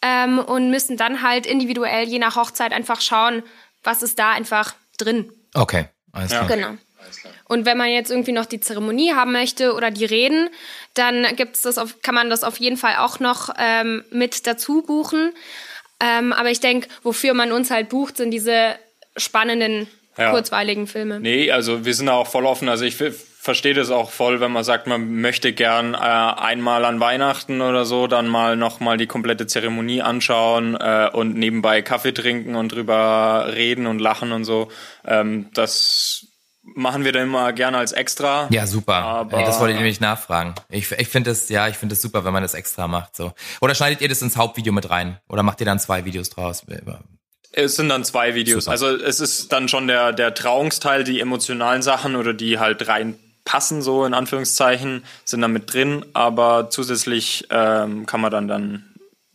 [0.02, 3.44] ähm, und müssen dann halt individuell je nach Hochzeit einfach schauen,
[3.84, 5.32] was ist da einfach drin.
[5.54, 6.48] Okay, alles klar.
[6.48, 6.78] Genau.
[7.46, 10.50] Und wenn man jetzt irgendwie noch die Zeremonie haben möchte oder die Reden,
[10.94, 14.84] dann gibt's das auf, kann man das auf jeden Fall auch noch ähm, mit dazu
[14.84, 15.34] buchen.
[16.00, 18.76] Ähm, aber ich denke, wofür man uns halt bucht, sind diese
[19.18, 20.32] spannenden, ja.
[20.32, 21.20] kurzweiligen Filme.
[21.20, 22.70] Nee, also wir sind auch voll offen.
[22.70, 22.96] Also ich
[23.50, 27.84] verstehe das auch voll, wenn man sagt, man möchte gern äh, einmal an Weihnachten oder
[27.84, 33.52] so dann mal nochmal die komplette Zeremonie anschauen äh, und nebenbei Kaffee trinken und drüber
[33.56, 34.68] reden und lachen und so.
[35.04, 36.28] Ähm, das
[36.62, 38.48] machen wir dann immer gerne als extra.
[38.52, 38.98] Ja, super.
[38.98, 40.54] Aber das wollte ich nämlich nachfragen.
[40.70, 43.16] Ich, ich finde das, ja, ich finde das super, wenn man das extra macht.
[43.16, 43.34] So.
[43.62, 45.18] Oder schneidet ihr das ins Hauptvideo mit rein?
[45.28, 46.64] Oder macht ihr dann zwei Videos draus?
[47.54, 48.66] Es sind dann zwei Videos.
[48.66, 48.74] Super.
[48.74, 53.18] Also es ist dann schon der, der Trauungsteil, die emotionalen Sachen oder die halt rein
[53.50, 58.84] passen, so in Anführungszeichen, sind dann mit drin, aber zusätzlich ähm, kann man dann, dann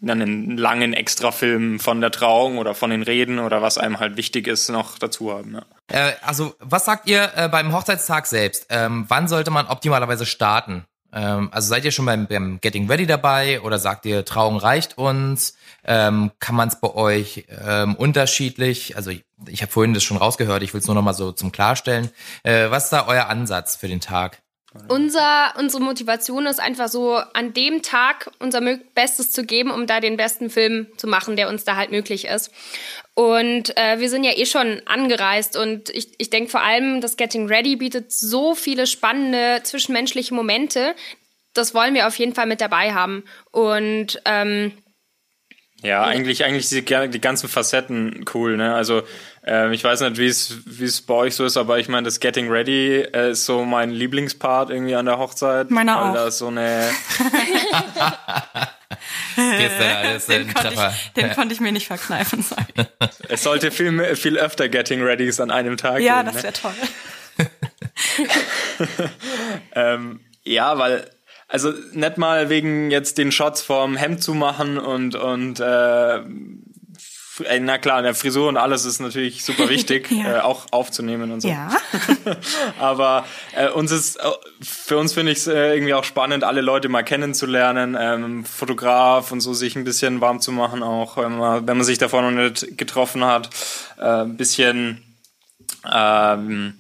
[0.01, 4.47] einen langen Extrafilm von der Trauung oder von den Reden oder was einem halt wichtig
[4.47, 5.55] ist, noch dazu haben.
[5.55, 5.65] Ja.
[5.89, 8.67] Äh, also, was sagt ihr äh, beim Hochzeitstag selbst?
[8.69, 10.85] Ähm, wann sollte man optimalerweise starten?
[11.15, 14.99] Ähm, also seid ihr schon beim, beim Getting Ready dabei oder sagt ihr, Trauung reicht
[14.99, 15.57] uns?
[15.85, 20.17] Ähm, kann man es bei euch ähm, unterschiedlich, also ich, ich habe vorhin das schon
[20.17, 22.11] rausgehört, ich will es nur noch mal so zum Klarstellen.
[22.43, 24.43] Äh, was ist da euer Ansatz für den Tag?
[24.89, 28.61] Unser, unsere Motivation ist einfach so, an dem Tag unser
[28.95, 32.25] Bestes zu geben, um da den besten Film zu machen, der uns da halt möglich
[32.27, 32.51] ist.
[33.15, 37.17] Und äh, wir sind ja eh schon angereist und ich, ich denke vor allem, das
[37.17, 40.97] Getting Ready bietet so viele spannende zwischenmenschliche Momente.
[41.53, 43.23] Das wollen wir auf jeden Fall mit dabei haben.
[43.53, 44.73] Und ähm,
[45.85, 48.75] ja, eigentlich, eigentlich die, die ganzen Facetten cool, ne?
[48.75, 49.03] Also
[49.47, 52.07] äh, ich weiß nicht, wie es wie es bei euch so ist, aber ich meine,
[52.07, 55.71] das Getting Ready äh, ist so mein Lieblingspart irgendwie an der Hochzeit.
[55.71, 56.15] Meiner auch.
[56.15, 56.89] Da ist so eine
[59.37, 62.43] Gestern, den, konnte ich, den konnte ich mir nicht verkneifen.
[62.43, 62.65] Sorry.
[63.29, 66.35] Es sollte viel, viel öfter Getting Readys an einem Tag ja, geben.
[66.37, 66.73] Ja, das wäre
[67.39, 67.49] ne?
[68.97, 69.09] toll.
[69.75, 71.11] ähm, ja, weil
[71.49, 76.21] also nicht mal wegen jetzt den Shots vorm Hemd zu machen und und äh,
[77.61, 80.39] na klar, der Frisur und alles ist natürlich super wichtig, ja.
[80.39, 81.49] äh, auch aufzunehmen und so.
[81.49, 81.71] Ja.
[82.79, 83.25] Aber
[83.57, 84.31] äh, uns ist, äh,
[84.63, 89.33] für uns finde ich es äh, irgendwie auch spannend, alle Leute mal kennenzulernen, ähm, Fotograf
[89.33, 92.23] und so sich ein bisschen warm zu machen, auch wenn man, wenn man sich davor
[92.23, 93.51] noch nicht getroffen hat,
[93.99, 95.03] äh, ein bisschen,
[95.93, 96.75] ähm,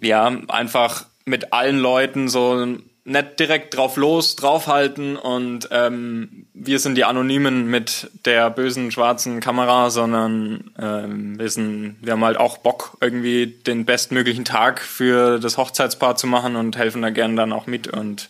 [0.00, 6.94] ja, einfach mit allen Leuten so nicht direkt drauf los, draufhalten und ähm, wir sind
[6.94, 12.58] die Anonymen mit der bösen schwarzen Kamera, sondern ähm, wir, sind, wir haben halt auch
[12.58, 17.52] Bock, irgendwie den bestmöglichen Tag für das Hochzeitspaar zu machen und helfen da gerne dann
[17.52, 17.88] auch mit.
[17.88, 18.28] Und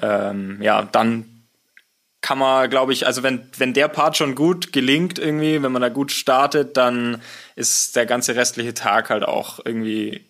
[0.00, 1.34] ähm, ja, dann
[2.20, 5.82] kann man, glaube ich, also wenn, wenn der Part schon gut gelingt irgendwie, wenn man
[5.82, 7.20] da gut startet, dann
[7.56, 10.24] ist der ganze restliche Tag halt auch irgendwie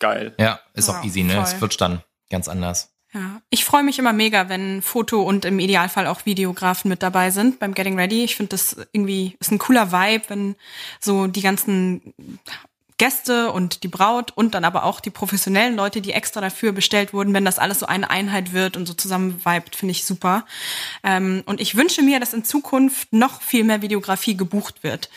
[0.00, 0.34] geil.
[0.38, 1.34] Ja, ist ja, auch easy, ne?
[1.34, 1.42] Voll.
[1.44, 2.93] Es wird dann ganz anders.
[3.14, 7.30] Ja, ich freue mich immer mega, wenn Foto und im Idealfall auch Videografen mit dabei
[7.30, 8.24] sind beim Getting Ready.
[8.24, 10.56] Ich finde das irgendwie ist ein cooler Vibe, wenn
[10.98, 12.12] so die ganzen
[12.96, 17.12] Gäste und die Braut und dann aber auch die professionellen Leute, die extra dafür bestellt
[17.12, 20.46] wurden, wenn das alles so eine Einheit wird und so zusammen vibet, finde ich super.
[21.02, 25.10] Ähm, und ich wünsche mir, dass in Zukunft noch viel mehr Videografie gebucht wird,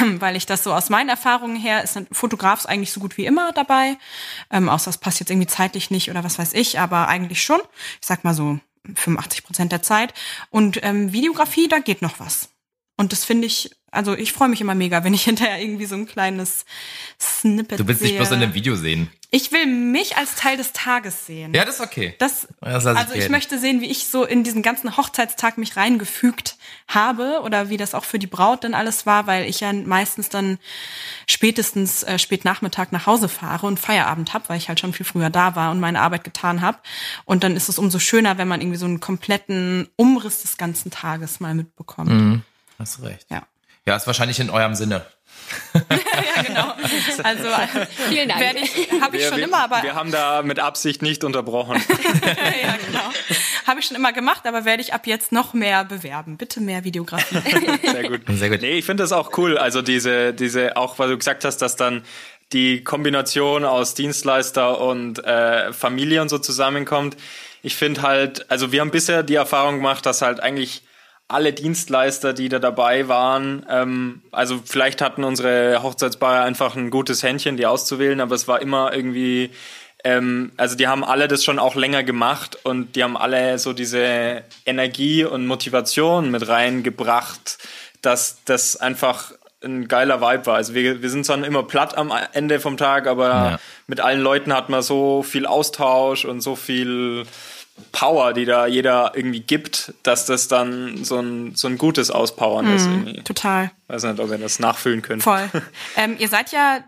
[0.00, 3.16] ähm, weil ich das so aus meinen Erfahrungen her ist ein Fotograf eigentlich so gut
[3.18, 3.96] wie immer dabei,
[4.50, 7.60] ähm, außer es passt jetzt irgendwie zeitlich nicht oder was weiß ich, aber eigentlich schon.
[8.00, 8.58] Ich sag mal so
[8.94, 10.14] 85 Prozent der Zeit.
[10.50, 12.48] Und ähm, Videografie, da geht noch was.
[12.96, 15.94] Und das finde ich also ich freue mich immer mega, wenn ich hinterher irgendwie so
[15.94, 16.64] ein kleines
[17.20, 18.10] Snippet Du willst sehe.
[18.10, 19.10] dich bloß in einem Video sehen.
[19.32, 21.54] Ich will mich als Teil des Tages sehen.
[21.54, 22.16] Ja, das ist okay.
[22.18, 23.30] Das, Das ich also ich gelten.
[23.32, 26.56] möchte sehen, wie ich so in diesen ganzen Hochzeitstag mich reingefügt
[26.88, 30.30] habe oder wie das auch für die Braut dann alles war, weil ich ja meistens
[30.30, 30.58] dann
[31.28, 35.06] spätestens äh, spät Nachmittag nach Hause fahre und Feierabend habe, weil ich halt schon viel
[35.06, 36.78] früher da war und meine Arbeit getan habe.
[37.24, 40.90] Und dann ist es umso schöner, wenn man irgendwie so einen kompletten Umriss des ganzen
[40.90, 42.10] Tages mal mitbekommt.
[42.10, 42.42] Mhm.
[42.80, 43.26] Hast recht.
[43.30, 43.42] Ja.
[43.86, 45.06] Ja, ist wahrscheinlich in eurem Sinne.
[45.74, 46.74] ja, genau.
[47.22, 47.44] Also
[48.08, 48.40] Vielen Dank.
[48.40, 51.24] werde ich, habe ich Wir, schon wir, immer, aber wir haben da mit Absicht nicht
[51.24, 51.76] unterbrochen.
[52.62, 53.10] ja, genau.
[53.66, 56.36] Habe ich schon immer gemacht, aber werde ich ab jetzt noch mehr bewerben.
[56.36, 57.40] Bitte mehr Videografie.
[57.90, 58.22] Sehr gut.
[58.28, 58.60] Sehr gut.
[58.60, 59.58] Nee, ich finde das auch cool.
[59.58, 62.04] Also diese, diese, auch weil du gesagt hast, dass dann
[62.52, 67.16] die Kombination aus Dienstleister und äh, Familie und so zusammenkommt.
[67.62, 70.82] Ich finde halt, also wir haben bisher die Erfahrung gemacht, dass halt eigentlich
[71.30, 77.22] alle Dienstleister, die da dabei waren, ähm, also vielleicht hatten unsere Hochzeitspaare einfach ein gutes
[77.22, 79.50] Händchen, die auszuwählen, aber es war immer irgendwie,
[80.04, 83.72] ähm, also die haben alle das schon auch länger gemacht und die haben alle so
[83.72, 87.58] diese Energie und Motivation mit reingebracht,
[88.02, 90.54] dass das einfach ein geiler Vibe war.
[90.56, 93.60] Also wir, wir sind zwar immer platt am Ende vom Tag, aber Ja.
[93.86, 97.24] mit allen Leuten hat man so viel Austausch und so viel
[97.92, 102.74] Power, die da jeder irgendwie gibt, dass das dann so ein, so ein gutes Auspowern
[102.74, 102.86] ist.
[102.86, 103.22] Irgendwie.
[103.22, 103.70] Total.
[103.88, 105.22] Weiß nicht, ob ihr das nachfüllen könnt.
[105.22, 105.48] Voll.
[105.96, 106.78] Ähm, ihr seid ja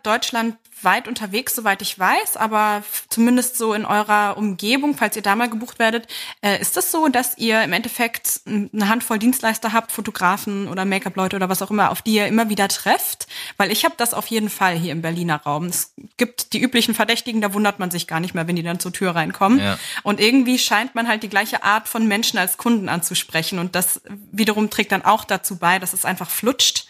[0.82, 5.48] deutschlandweit unterwegs, soweit ich weiß, aber zumindest so in eurer Umgebung, falls ihr da mal
[5.48, 6.06] gebucht werdet,
[6.40, 11.36] äh, ist das so, dass ihr im Endeffekt eine Handvoll Dienstleister habt, Fotografen oder Make-up-Leute
[11.36, 13.26] oder was auch immer, auf die ihr immer wieder trefft?
[13.56, 15.66] Weil ich habe das auf jeden Fall hier im Berliner Raum.
[15.66, 18.80] Es gibt die üblichen Verdächtigen, da wundert man sich gar nicht mehr, wenn die dann
[18.80, 19.60] zur Tür reinkommen.
[19.60, 19.78] Ja.
[20.02, 23.58] Und irgendwie scheint man halt die gleiche Art von Menschen als Kunden anzusprechen.
[23.58, 26.86] Und das wiederum trägt dann auch dazu bei, dass es einfach flutscht.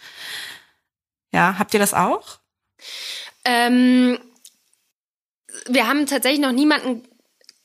[1.32, 2.41] Ja, habt ihr das auch?
[3.44, 4.18] Ähm,
[5.66, 7.02] wir haben tatsächlich noch niemanden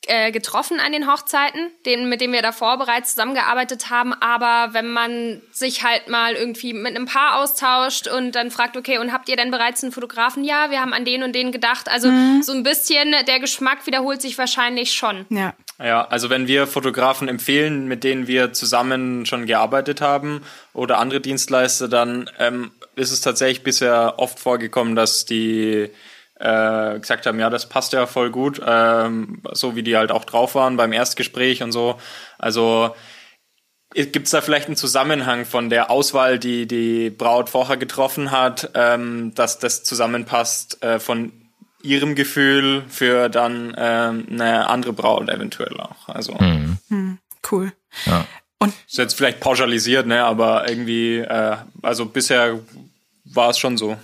[0.08, 4.14] äh, getroffen an den Hochzeiten, den, mit dem wir davor bereits zusammengearbeitet haben.
[4.14, 9.00] Aber wenn man sich halt mal irgendwie mit einem Paar austauscht und dann fragt, okay,
[9.00, 10.44] und habt ihr denn bereits einen Fotografen?
[10.44, 11.90] Ja, wir haben an den und den gedacht.
[11.90, 12.10] Also
[12.42, 15.26] so ein bisschen der Geschmack wiederholt sich wahrscheinlich schon.
[15.30, 15.54] Ja.
[15.80, 20.42] Ja, also wenn wir Fotografen empfehlen, mit denen wir zusammen schon gearbeitet haben
[20.74, 25.90] oder andere Dienstleister, dann ähm, ist es tatsächlich bisher oft vorgekommen, dass die
[26.40, 30.26] äh, gesagt haben, ja, das passt ja voll gut, ähm, so wie die halt auch
[30.26, 31.98] drauf waren beim Erstgespräch und so.
[32.38, 32.94] Also
[33.94, 38.72] Gibt es da vielleicht einen Zusammenhang von der Auswahl, die die Braut vorher getroffen hat,
[38.76, 41.32] ähm, dass das zusammenpasst äh, von
[41.82, 46.10] ihrem Gefühl für dann ähm, eine andere Braut eventuell auch?
[46.10, 46.34] Also
[47.50, 47.72] Cool.
[48.06, 48.26] Ja.
[48.60, 52.60] Ist jetzt vielleicht pauschalisiert, ne, aber irgendwie, äh, also bisher
[53.26, 53.98] war es schon so.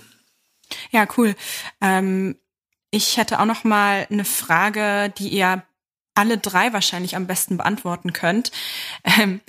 [0.90, 1.34] Ja, cool.
[1.80, 2.36] Ähm,
[2.90, 5.64] ich hätte auch noch mal eine Frage, die ihr
[6.14, 8.52] alle drei wahrscheinlich am besten beantworten könnt.
[9.04, 9.40] Ähm,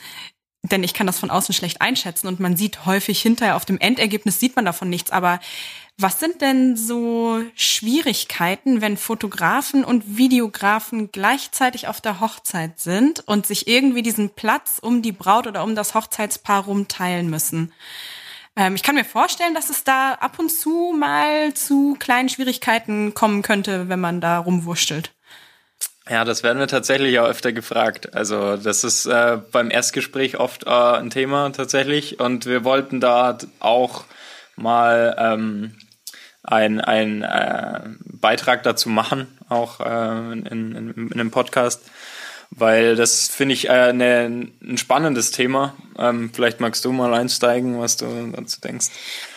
[0.63, 3.77] denn ich kann das von außen schlecht einschätzen und man sieht häufig hinterher auf dem
[3.79, 5.11] Endergebnis sieht man davon nichts.
[5.11, 5.39] Aber
[5.97, 13.47] was sind denn so Schwierigkeiten, wenn Fotografen und Videografen gleichzeitig auf der Hochzeit sind und
[13.47, 17.71] sich irgendwie diesen Platz um die Braut oder um das Hochzeitspaar rum teilen müssen?
[18.57, 23.13] Ähm, ich kann mir vorstellen, dass es da ab und zu mal zu kleinen Schwierigkeiten
[23.13, 25.11] kommen könnte, wenn man da rumwurschtelt.
[26.09, 28.13] Ja, das werden wir tatsächlich auch öfter gefragt.
[28.13, 32.19] Also das ist äh, beim Erstgespräch oft äh, ein Thema tatsächlich.
[32.19, 34.03] Und wir wollten da auch
[34.55, 35.75] mal ähm,
[36.45, 41.81] ein, ein äh, Beitrag dazu machen, auch äh, in, in, in einem Podcast.
[42.51, 45.75] Weil das finde ich äh, ne, ein spannendes Thema.
[45.97, 48.87] Ähm, vielleicht magst du mal einsteigen, was du dazu denkst.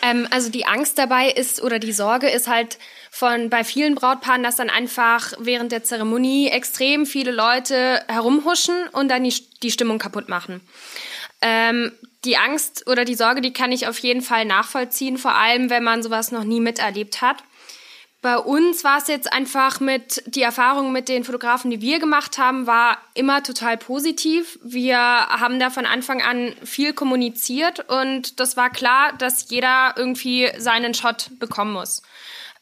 [0.03, 2.77] Ähm, also die Angst dabei ist oder die Sorge ist halt
[3.09, 9.09] von bei vielen Brautpaaren, dass dann einfach während der Zeremonie extrem viele Leute herumhuschen und
[9.09, 9.33] dann die,
[9.63, 10.61] die Stimmung kaputt machen.
[11.41, 11.91] Ähm,
[12.25, 15.83] die Angst oder die Sorge, die kann ich auf jeden Fall nachvollziehen, vor allem wenn
[15.83, 17.37] man sowas noch nie miterlebt hat.
[18.21, 22.37] Bei uns war es jetzt einfach mit, die Erfahrung mit den Fotografen, die wir gemacht
[22.37, 24.59] haben, war immer total positiv.
[24.61, 30.49] Wir haben da von Anfang an viel kommuniziert und das war klar, dass jeder irgendwie
[30.57, 32.01] seinen Shot bekommen muss.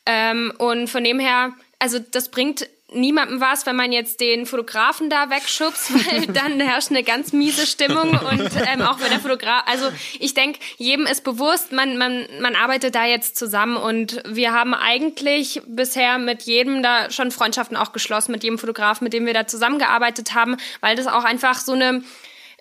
[0.06, 5.10] Ähm, und von dem her, also das bringt niemandem was, wenn man jetzt den Fotografen
[5.10, 9.64] da wegschubst, weil dann herrscht eine ganz miese Stimmung und ähm, auch wenn der Fotograf,
[9.66, 14.54] also ich denke, jedem ist bewusst, man, man, man arbeitet da jetzt zusammen und wir
[14.54, 19.26] haben eigentlich bisher mit jedem da schon Freundschaften auch geschlossen, mit jedem Fotografen, mit dem
[19.26, 22.04] wir da zusammengearbeitet haben, weil das auch einfach so eine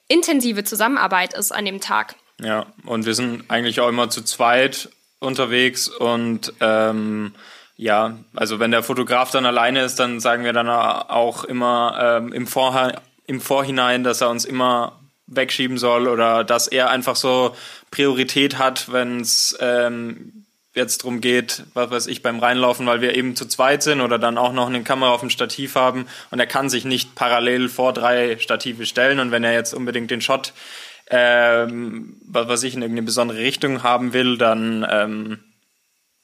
[0.09, 2.17] intensive Zusammenarbeit ist an dem Tag.
[2.41, 7.35] Ja, und wir sind eigentlich auch immer zu zweit unterwegs und ähm,
[7.77, 12.33] ja, also wenn der Fotograf dann alleine ist, dann sagen wir dann auch immer ähm,
[12.33, 17.55] im, Vorher im Vorhinein, dass er uns immer wegschieben soll oder dass er einfach so
[17.91, 23.17] Priorität hat, wenn es ähm, jetzt drum geht, was weiß ich, beim Reinlaufen, weil wir
[23.17, 26.39] eben zu zweit sind oder dann auch noch eine Kamera auf dem Stativ haben und
[26.39, 30.21] er kann sich nicht parallel vor drei Stative stellen und wenn er jetzt unbedingt den
[30.21, 30.53] Shot,
[31.11, 35.39] ähm, was weiß ich, in irgendeine besondere Richtung haben will, dann, ähm,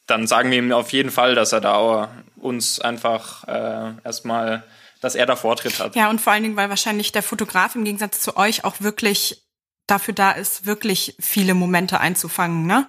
[0.06, 4.64] dann sagen wir ihm auf jeden Fall, dass er da uns einfach äh, erstmal
[5.02, 5.96] dass er da Vortritt hat.
[5.96, 9.42] Ja, und vor allen Dingen, weil wahrscheinlich der Fotograf im Gegensatz zu euch auch wirklich
[9.88, 12.88] dafür da ist, wirklich viele Momente einzufangen, ne?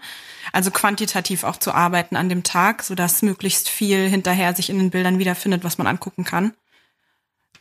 [0.51, 4.91] Also quantitativ auch zu arbeiten an dem Tag, sodass möglichst viel hinterher sich in den
[4.91, 6.53] Bildern wiederfindet, was man angucken kann.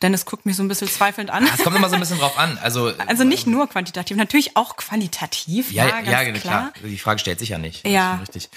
[0.02, 1.44] Dennis guckt mich so ein bisschen zweifelnd an.
[1.44, 2.58] Es kommt immer so ein bisschen drauf an.
[2.62, 5.72] Also, also nicht nur quantitativ, natürlich auch qualitativ.
[5.72, 6.72] Ja, ja, ja klar.
[6.72, 6.72] klar.
[6.82, 7.86] Die Frage stellt sich ja nicht.
[7.86, 8.16] Ja.
[8.16, 8.50] Richtig.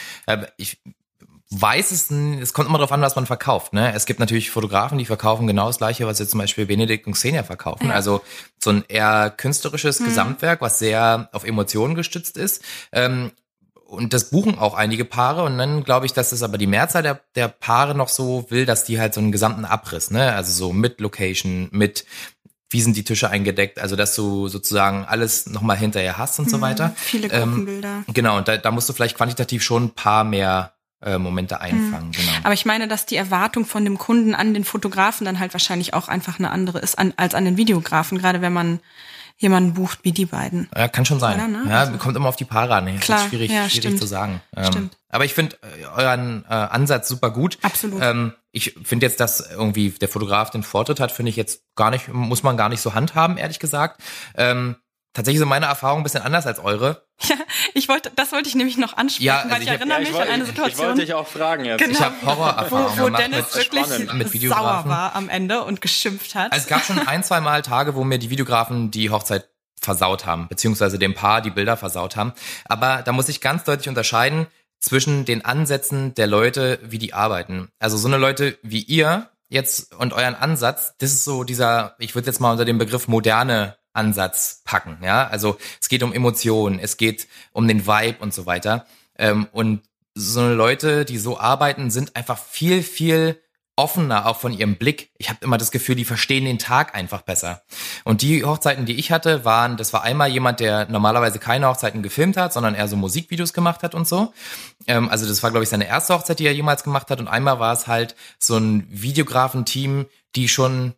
[0.57, 0.79] Ich
[1.51, 3.73] weiß es, es kommt immer darauf an, was man verkauft.
[3.73, 3.93] Ne?
[3.93, 7.13] Es gibt natürlich Fotografen, die verkaufen genau das Gleiche, was jetzt zum Beispiel Benedikt und
[7.13, 7.87] Xenia verkaufen.
[7.87, 7.93] Ja.
[7.93, 8.21] Also
[8.57, 10.05] so ein eher künstlerisches mhm.
[10.05, 12.63] Gesamtwerk, was sehr auf Emotionen gestützt ist.
[12.91, 13.31] Ähm,
[13.85, 17.03] und das buchen auch einige Paare und dann glaube ich, dass es aber die Mehrzahl
[17.03, 20.51] der, der Paare noch so will, dass die halt so einen gesamten Abriss, ne, also
[20.51, 22.05] so mit Location, mit
[22.69, 26.49] wie sind die Tische eingedeckt, also dass du sozusagen alles nochmal hinterher hast und mhm,
[26.49, 26.93] so weiter.
[26.95, 28.03] Viele Gruppenbilder.
[28.07, 31.61] Ähm, genau, und da, da musst du vielleicht quantitativ schon ein paar mehr äh, Momente
[31.61, 32.07] einfangen.
[32.07, 32.11] Mhm.
[32.11, 32.31] Genau.
[32.43, 35.93] Aber ich meine, dass die Erwartung von dem Kunden an den Fotografen dann halt wahrscheinlich
[35.93, 38.79] auch einfach eine andere ist an, als an den Videografen, gerade wenn man
[39.37, 40.69] jemanden bucht wie die beiden.
[40.75, 41.35] Ja, kann schon sein.
[41.35, 41.69] Oder, ne?
[41.69, 42.99] Ja, also, kommt immer auf die Paare an.
[42.99, 44.41] Klar, ist schwierig, ja, schwierig zu sagen.
[44.55, 44.97] Ähm, stimmt.
[45.09, 47.57] Aber ich finde äh, euren äh, Ansatz super gut.
[47.61, 48.01] Absolut.
[48.01, 51.89] Ähm, ich finde jetzt, dass irgendwie der Fotograf den Vortritt hat, finde ich jetzt gar
[51.89, 54.01] nicht, muss man gar nicht so handhaben, ehrlich gesagt.
[54.35, 54.77] Ähm,
[55.15, 57.03] tatsächlich so meine Erfahrung ein bisschen anders als eure.
[57.29, 57.37] Ja,
[57.73, 59.99] ich wollte, das wollte ich nämlich noch ansprechen, ja, also weil ich, ich hab, erinnere
[59.99, 60.73] ja, ich mich wollte, an eine Situation.
[60.73, 61.79] Ich wollte dich auch fragen jetzt.
[61.79, 65.81] Genau, ich habe Horrorerfahrungen wo, wo Dennis mit, wirklich mit sauer war am Ende und
[65.81, 66.51] geschimpft hat.
[66.51, 69.49] Also es gab schon ein, zwei Mal Tage, wo mir die Videografen die Hochzeit
[69.81, 72.33] versaut haben, beziehungsweise dem Paar die Bilder versaut haben.
[72.65, 74.47] Aber da muss ich ganz deutlich unterscheiden
[74.79, 77.69] zwischen den Ansätzen der Leute, wie die arbeiten.
[77.79, 82.15] Also so eine Leute wie ihr jetzt und euren Ansatz, das ist so dieser, ich
[82.15, 84.97] würde jetzt mal unter dem Begriff moderne Ansatz packen.
[85.03, 88.85] Ja, also es geht um Emotionen, es geht um den Vibe und so weiter.
[89.17, 89.81] Ähm, und
[90.13, 93.41] so Leute, die so arbeiten, sind einfach viel, viel
[93.77, 95.11] offener auch von ihrem Blick.
[95.17, 97.61] Ich habe immer das Gefühl, die verstehen den Tag einfach besser.
[98.05, 102.01] Und die Hochzeiten, die ich hatte, waren, das war einmal jemand, der normalerweise keine Hochzeiten
[102.01, 104.33] gefilmt hat, sondern eher so Musikvideos gemacht hat und so.
[104.87, 107.19] Ähm, also das war, glaube ich, seine erste Hochzeit, die er jemals gemacht hat.
[107.19, 110.93] Und einmal war es halt so ein Videografenteam, die schon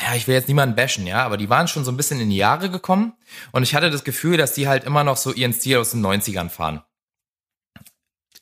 [0.00, 2.30] ja, ich will jetzt niemanden bashen, ja, aber die waren schon so ein bisschen in
[2.30, 3.14] die Jahre gekommen
[3.52, 6.04] und ich hatte das Gefühl, dass die halt immer noch so ihren Stil aus den
[6.04, 6.82] 90ern fahren.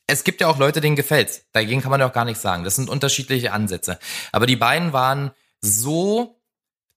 [0.07, 1.47] Es gibt ja auch Leute, denen gefällt's.
[1.53, 2.65] Dagegen kann man ja auch gar nichts sagen.
[2.65, 3.99] Das sind unterschiedliche Ansätze.
[4.33, 5.31] Aber die beiden waren
[5.63, 6.43] so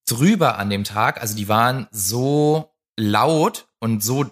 [0.05, 4.25] drüber an dem Tag, also die waren so laut und so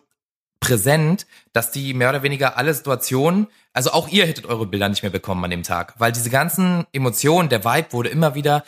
[0.65, 5.03] präsent, dass die mehr oder weniger alle Situationen, also auch ihr hättet eure Bilder nicht
[5.03, 8.63] mehr bekommen an dem Tag, weil diese ganzen Emotionen, der Vibe wurde immer wieder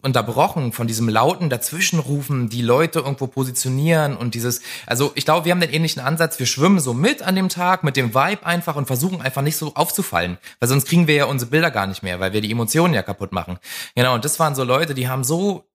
[0.00, 5.52] unterbrochen von diesem lauten Dazwischenrufen, die Leute irgendwo positionieren und dieses, also ich glaube, wir
[5.52, 8.76] haben den ähnlichen Ansatz, wir schwimmen so mit an dem Tag, mit dem Vibe einfach
[8.76, 12.02] und versuchen einfach nicht so aufzufallen, weil sonst kriegen wir ja unsere Bilder gar nicht
[12.02, 13.58] mehr, weil wir die Emotionen ja kaputt machen.
[13.94, 15.68] Genau, und das waren so Leute, die haben so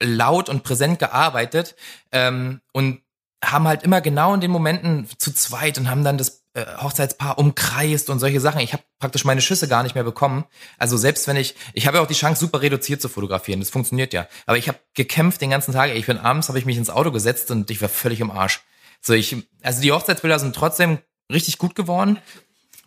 [0.00, 1.76] laut und präsent gearbeitet
[2.12, 3.00] ähm, und
[3.44, 7.38] haben halt immer genau in den Momenten zu zweit und haben dann das äh, Hochzeitspaar
[7.38, 8.60] umkreist und solche Sachen.
[8.60, 10.44] Ich habe praktisch meine Schüsse gar nicht mehr bekommen.
[10.76, 13.60] Also selbst wenn ich, ich habe ja auch die Chance, super reduziert zu fotografieren.
[13.60, 14.26] Das funktioniert ja.
[14.46, 15.94] Aber ich habe gekämpft den ganzen Tag.
[15.94, 18.60] Ich bin abends, habe ich mich ins Auto gesetzt und ich war völlig im Arsch.
[19.00, 20.98] So ich, also die Hochzeitsbilder sind trotzdem
[21.32, 22.18] richtig gut geworden.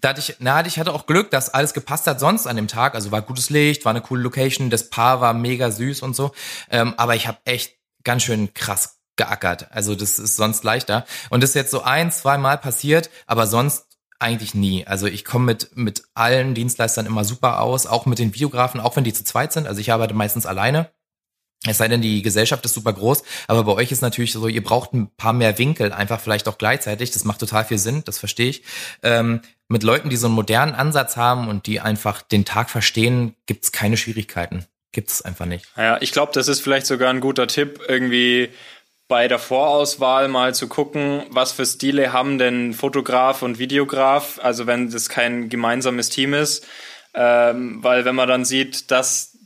[0.01, 2.67] Da hatte ich, na, ich hatte auch Glück, dass alles gepasst hat sonst an dem
[2.67, 2.95] Tag.
[2.95, 6.31] Also war gutes Licht, war eine coole Location, das Paar war mega süß und so.
[6.69, 9.67] Ähm, aber ich habe echt ganz schön krass geackert.
[9.71, 11.05] Also das ist sonst leichter.
[11.29, 13.85] Und das ist jetzt so ein, zwei Mal passiert, aber sonst
[14.19, 14.85] eigentlich nie.
[14.85, 18.95] Also ich komme mit, mit allen Dienstleistern immer super aus, auch mit den Videografen, auch
[18.95, 19.67] wenn die zu zweit sind.
[19.67, 20.91] Also ich arbeite meistens alleine.
[21.67, 24.63] Es sei denn, die Gesellschaft ist super groß, aber bei euch ist natürlich so, ihr
[24.63, 27.11] braucht ein paar mehr Winkel, einfach vielleicht auch gleichzeitig.
[27.11, 28.63] Das macht total viel Sinn, das verstehe ich.
[29.03, 33.35] Ähm, mit Leuten, die so einen modernen Ansatz haben und die einfach den Tag verstehen,
[33.45, 34.65] gibt's keine Schwierigkeiten.
[34.91, 35.67] Gibt es einfach nicht.
[35.77, 38.49] Ja, ich glaube, das ist vielleicht sogar ein guter Tipp, irgendwie
[39.11, 44.67] bei der Vorauswahl mal zu gucken, was für Stile haben denn Fotograf und Videograf, also
[44.67, 46.65] wenn das kein gemeinsames Team ist.
[47.13, 49.37] Ähm, weil wenn man dann sieht, dass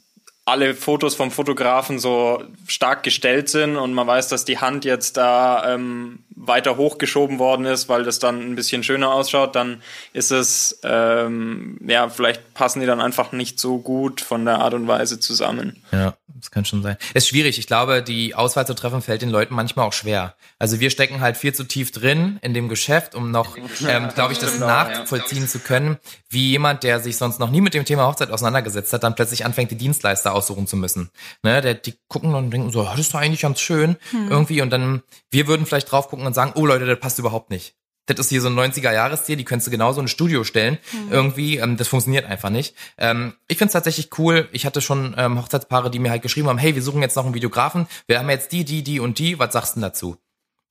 [0.45, 5.17] alle Fotos vom Fotografen so stark gestellt sind und man weiß, dass die Hand jetzt
[5.17, 9.81] da ähm, weiter hochgeschoben worden ist, weil das dann ein bisschen schöner ausschaut, dann
[10.13, 14.73] ist es, ähm, ja, vielleicht passen die dann einfach nicht so gut von der Art
[14.73, 15.81] und Weise zusammen.
[15.91, 16.97] Ja, das kann schon sein.
[17.13, 17.57] Ist schwierig.
[17.57, 20.35] Ich glaube, die Auswahl zu treffen fällt den Leuten manchmal auch schwer.
[20.59, 23.57] Also wir stecken halt viel zu tief drin in dem Geschäft, um noch,
[23.87, 25.97] ähm, glaube ich, das nachvollziehen zu können,
[26.29, 29.45] wie jemand, der sich sonst noch nie mit dem Thema Hochzeit auseinandergesetzt hat, dann plötzlich
[29.45, 31.09] anfängt, die Dienstleister aussuchen zu müssen.
[31.43, 34.29] Ne, der, die gucken und denken so, das ist doch eigentlich ganz schön hm.
[34.29, 37.49] irgendwie und dann, wir würden vielleicht drauf gucken und sagen, oh Leute, das passt überhaupt
[37.49, 37.75] nicht.
[38.07, 40.77] Das ist hier so ein 90er-Jahres-Stil, die könntest du genauso in ein Studio stellen.
[40.91, 41.11] Mhm.
[41.11, 42.75] Irgendwie, ähm, das funktioniert einfach nicht.
[42.97, 44.47] Ähm, ich finde es tatsächlich cool.
[44.51, 47.25] Ich hatte schon ähm, Hochzeitspaare, die mir halt geschrieben haben, hey, wir suchen jetzt noch
[47.25, 47.87] einen Videografen.
[48.07, 49.39] Wir haben jetzt die, die, die und die.
[49.39, 50.17] Was sagst du denn dazu?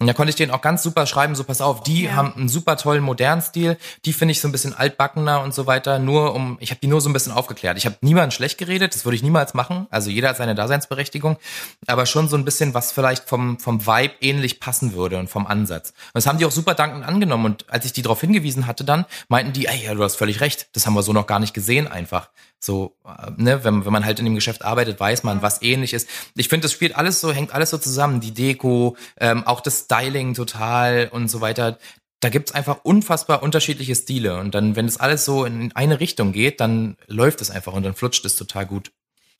[0.04, 2.12] Und da konnte ich denen auch ganz super schreiben, so pass auf, die ja.
[2.12, 5.66] haben einen super tollen modernen Stil, die finde ich so ein bisschen altbackener und so
[5.66, 7.78] weiter, nur um, ich habe die nur so ein bisschen aufgeklärt.
[7.78, 11.38] Ich habe niemanden schlecht geredet, das würde ich niemals machen, also jeder hat seine Daseinsberechtigung,
[11.86, 15.46] aber schon so ein bisschen, was vielleicht vom, vom Vibe ähnlich passen würde und vom
[15.46, 15.88] Ansatz.
[15.88, 18.84] Und das haben die auch super dankend angenommen und als ich die darauf hingewiesen hatte
[18.84, 21.38] dann, meinten die, ey, ja, du hast völlig recht, das haben wir so noch gar
[21.38, 22.28] nicht gesehen einfach.
[22.64, 25.92] So, äh, ne, wenn, wenn man halt in dem Geschäft arbeitet, weiß man, was ähnlich
[25.92, 26.08] ist.
[26.34, 28.20] Ich finde, das spielt alles so, hängt alles so zusammen.
[28.20, 31.78] Die Deko, ähm, auch das Styling total und so weiter.
[32.20, 34.38] Da gibt's einfach unfassbar unterschiedliche Stile.
[34.38, 37.82] Und dann, wenn das alles so in eine Richtung geht, dann läuft es einfach und
[37.82, 38.92] dann flutscht es total gut.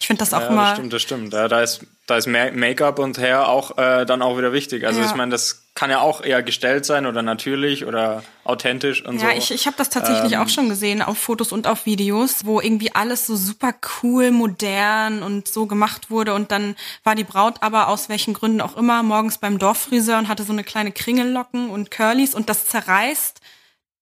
[0.05, 0.65] Ich finde das auch ja, immer.
[0.65, 1.33] Das stimmt, das stimmt.
[1.33, 4.87] Ja, da ist, da ist Make-up und Hair auch äh, dann auch wieder wichtig.
[4.87, 5.07] Also ja.
[5.07, 9.21] ich meine, das kann ja auch eher gestellt sein oder natürlich oder authentisch und ja,
[9.21, 9.27] so.
[9.29, 12.45] Ja, ich, ich habe das tatsächlich ähm, auch schon gesehen auf Fotos und auf Videos,
[12.45, 16.35] wo irgendwie alles so super cool, modern und so gemacht wurde.
[16.35, 20.29] Und dann war die Braut aber aus welchen Gründen auch immer morgens beim Dorffriseur und
[20.29, 23.41] hatte so eine kleine Kringellocken und Curlys und das zerreißt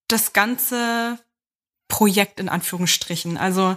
[0.09, 1.21] das ganze
[1.93, 3.37] Projekt in Anführungsstrichen.
[3.37, 3.77] Also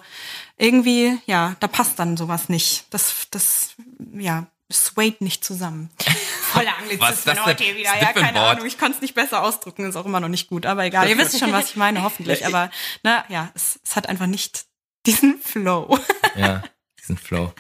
[0.58, 2.86] irgendwie, ja, da passt dann sowas nicht.
[2.90, 3.76] Das, das,
[4.14, 5.90] ja, swayed nicht zusammen.
[6.54, 8.00] Voller Anglizismen heute hier wieder.
[8.00, 10.66] Ja, keine Ahnung, ich kann es nicht besser ausdrücken, ist auch immer noch nicht gut.
[10.66, 12.46] Aber egal, ihr wisst schon, was ich meine, hoffentlich.
[12.46, 12.72] Aber
[13.04, 14.64] na ja, es, es hat einfach nicht
[15.06, 16.00] diesen Flow.
[16.38, 16.64] ja,
[17.02, 17.54] diesen Flow.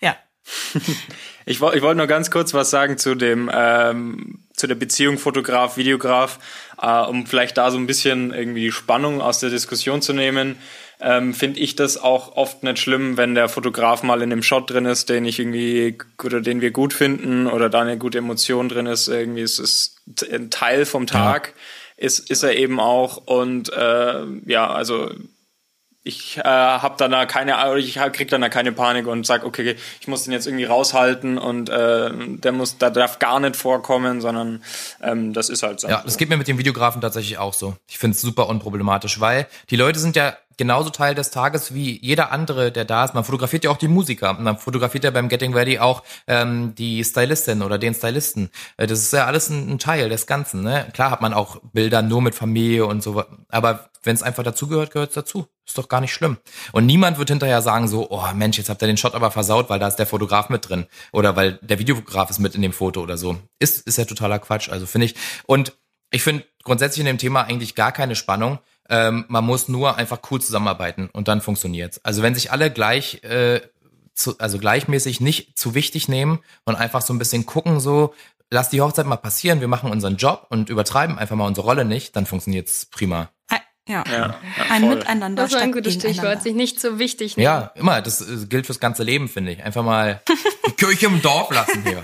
[0.00, 0.16] Ja.
[1.48, 5.76] Ich, ich wollte nur ganz kurz was sagen zu dem ähm, zu der Beziehung Fotograf
[5.76, 6.40] Videograf,
[6.82, 10.56] äh, um vielleicht da so ein bisschen irgendwie die Spannung aus der Diskussion zu nehmen.
[11.00, 14.70] Ähm, Finde ich das auch oft nicht schlimm, wenn der Fotograf mal in einem Shot
[14.70, 18.68] drin ist, den ich irgendwie oder den wir gut finden oder da eine gute Emotion
[18.68, 19.06] drin ist.
[19.06, 19.96] Irgendwie ist es
[20.32, 21.48] ein Teil vom Tag.
[21.48, 22.06] Ja.
[22.06, 25.10] Ist, ist er eben auch und äh, ja, also
[26.06, 29.74] ich äh, habe dann da keine, ich krieg dann da keine Panik und sag, okay,
[30.00, 34.20] ich muss den jetzt irgendwie raushalten und äh, der muss, da darf gar nicht vorkommen,
[34.20, 34.62] sondern
[35.02, 35.88] ähm, das ist halt so.
[35.88, 37.76] Ja, das geht mir mit dem Videografen tatsächlich auch so.
[37.88, 41.98] Ich finde es super unproblematisch, weil die Leute sind ja genauso Teil des Tages wie
[42.00, 43.14] jeder andere, der da ist.
[43.14, 44.32] Man fotografiert ja auch die Musiker.
[44.34, 48.50] Man fotografiert ja beim Getting Ready auch ähm, die Stylistin oder den Stylisten.
[48.76, 50.62] Äh, das ist ja alles ein, ein, Teil des Ganzen.
[50.62, 50.86] Ne?
[50.94, 54.92] Klar hat man auch Bilder nur mit Familie und so, aber wenn es einfach dazugehört,
[54.92, 55.46] gehört es dazu.
[55.66, 56.38] Ist doch gar nicht schlimm.
[56.72, 59.68] Und niemand wird hinterher sagen so, oh Mensch, jetzt habt ihr den Shot aber versaut,
[59.68, 62.72] weil da ist der Fotograf mit drin oder weil der Videograf ist mit in dem
[62.72, 63.36] Foto oder so.
[63.58, 64.68] Ist ist ja totaler Quatsch.
[64.68, 65.16] Also finde ich.
[65.44, 65.76] Und
[66.10, 68.58] ich finde grundsätzlich in dem Thema eigentlich gar keine Spannung.
[68.88, 72.04] Ähm, man muss nur einfach cool zusammenarbeiten und dann funktioniert's.
[72.04, 73.60] Also wenn sich alle gleich, äh,
[74.14, 78.14] zu, also gleichmäßig nicht zu wichtig nehmen und einfach so ein bisschen gucken, so,
[78.50, 81.84] lass die Hochzeit mal passieren, wir machen unseren Job und übertreiben einfach mal unsere Rolle
[81.84, 83.28] nicht, dann funktioniert's prima.
[83.88, 84.34] Ja, ja
[84.68, 84.96] ein voll.
[84.96, 85.44] Miteinander.
[85.44, 87.44] Das war ein gutes Stichwort, sich nicht so wichtig nehmen.
[87.44, 88.02] Ja, immer.
[88.02, 89.62] Das äh, gilt fürs ganze Leben, finde ich.
[89.62, 90.20] Einfach mal
[90.66, 92.02] die Kirche im Dorf lassen hier.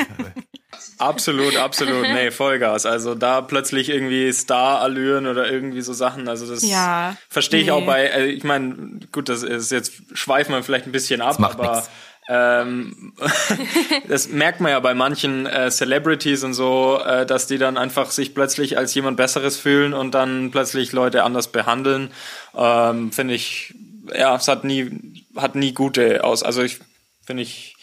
[0.98, 2.02] Absolut, absolut.
[2.02, 2.86] Nee, Vollgas.
[2.86, 6.28] Also da plötzlich irgendwie Star-Allüren oder irgendwie so Sachen.
[6.28, 7.72] Also das ja, verstehe ich nee.
[7.72, 11.40] auch bei, äh, ich meine, gut, das ist jetzt schweifen wir vielleicht ein bisschen ab,
[11.40, 11.84] aber
[12.28, 13.14] ähm,
[14.08, 18.10] das merkt man ja bei manchen äh, Celebrities und so, äh, dass die dann einfach
[18.10, 22.10] sich plötzlich als jemand Besseres fühlen und dann plötzlich Leute anders behandeln.
[22.56, 23.74] Ähm, finde ich,
[24.14, 26.42] ja, es hat nie, hat nie gute aus.
[26.42, 26.80] Also ich
[27.24, 27.76] finde ich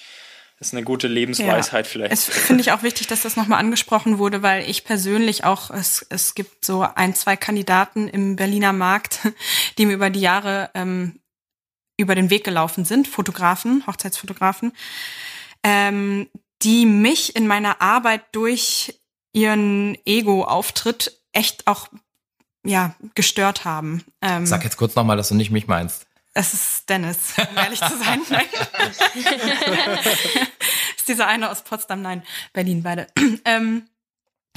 [0.59, 1.89] das ist eine gute Lebensweisheit ja.
[1.89, 2.11] vielleicht.
[2.11, 6.05] Es finde ich auch wichtig, dass das nochmal angesprochen wurde, weil ich persönlich auch, es,
[6.09, 9.19] es gibt so ein, zwei Kandidaten im Berliner Markt,
[9.77, 11.19] die mir über die Jahre ähm,
[11.99, 14.71] über den Weg gelaufen sind, Fotografen, Hochzeitsfotografen,
[15.63, 16.27] ähm,
[16.61, 18.99] die mich in meiner Arbeit durch
[19.33, 21.89] ihren Ego-Auftritt echt auch
[22.65, 24.03] ja gestört haben.
[24.21, 26.05] Ähm, Sag jetzt kurz nochmal, dass du nicht mich meinst.
[26.33, 28.21] Es ist Dennis, um ehrlich zu sein.
[28.29, 28.45] Nein.
[30.97, 32.23] ist dieser eine aus Potsdam, nein,
[32.53, 33.07] Berlin beide.
[33.45, 33.87] ähm,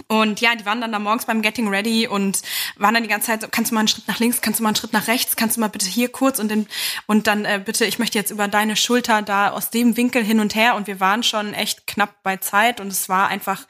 [0.08, 2.42] und ja, die waren dann da morgens beim Getting Ready und
[2.76, 4.62] waren dann die ganze Zeit so, kannst du mal einen Schritt nach links, kannst du
[4.62, 6.66] mal einen Schritt nach rechts, kannst du mal bitte hier kurz und dann,
[7.06, 10.40] und dann äh, bitte, ich möchte jetzt über deine Schulter da aus dem Winkel hin
[10.40, 10.74] und her.
[10.74, 13.66] Und wir waren schon echt knapp bei Zeit und es war einfach,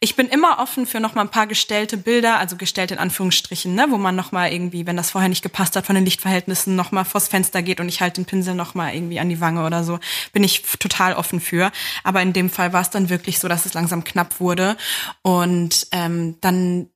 [0.00, 3.74] ich bin immer offen für noch mal ein paar gestellte Bilder, also gestellt in Anführungsstrichen,
[3.74, 6.76] ne, wo man noch mal irgendwie, wenn das vorher nicht gepasst hat von den Lichtverhältnissen,
[6.76, 9.40] noch mal vors Fenster geht und ich halte den Pinsel noch mal irgendwie an die
[9.40, 9.98] Wange oder so,
[10.32, 11.72] bin ich total offen für.
[12.04, 14.76] Aber in dem Fall war es dann wirklich so, dass es langsam knapp wurde
[15.22, 16.90] und ähm, dann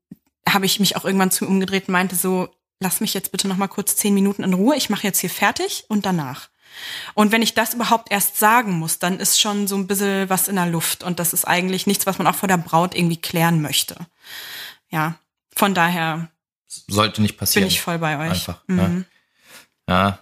[0.48, 2.48] habe ich mich auch irgendwann zu umgedreht und meinte so,
[2.80, 5.30] lass mich jetzt bitte noch mal kurz zehn Minuten in Ruhe, ich mache jetzt hier
[5.30, 6.49] fertig und danach.
[7.14, 10.48] Und wenn ich das überhaupt erst sagen muss, dann ist schon so ein bisschen was
[10.48, 11.02] in der Luft.
[11.02, 13.96] Und das ist eigentlich nichts, was man auch vor der Braut irgendwie klären möchte.
[14.90, 15.16] Ja,
[15.54, 16.30] von daher.
[16.66, 17.66] Sollte nicht passieren.
[17.66, 18.30] Bin ich voll bei euch.
[18.30, 18.62] Einfach.
[18.66, 19.04] Mhm.
[19.88, 19.94] Ja.
[19.94, 20.18] ja,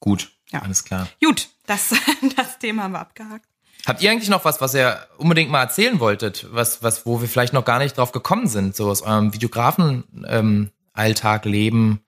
[0.00, 0.30] gut.
[0.50, 0.62] Ja.
[0.62, 1.08] Alles klar.
[1.22, 1.94] Gut, das,
[2.36, 3.46] das Thema haben wir abgehakt.
[3.86, 7.28] Habt ihr eigentlich noch was, was ihr unbedingt mal erzählen wolltet, was, was, wo wir
[7.28, 12.02] vielleicht noch gar nicht drauf gekommen sind, so aus eurem Videografen ähm, Alltag, Leben?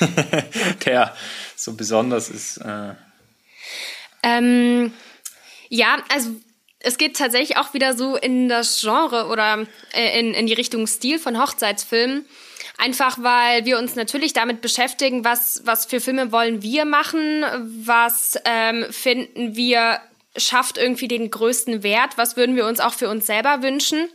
[0.84, 1.14] Der
[1.54, 2.56] so besonders ist.
[2.58, 2.94] Äh
[4.22, 4.92] ähm,
[5.68, 6.30] ja, also
[6.80, 10.86] es geht tatsächlich auch wieder so in das Genre oder äh, in, in die Richtung
[10.86, 12.26] Stil von Hochzeitsfilmen.
[12.78, 17.44] Einfach weil wir uns natürlich damit beschäftigen, was, was für Filme wollen wir machen,
[17.84, 20.00] was ähm, finden wir
[20.36, 24.08] schafft irgendwie den größten Wert, was würden wir uns auch für uns selber wünschen.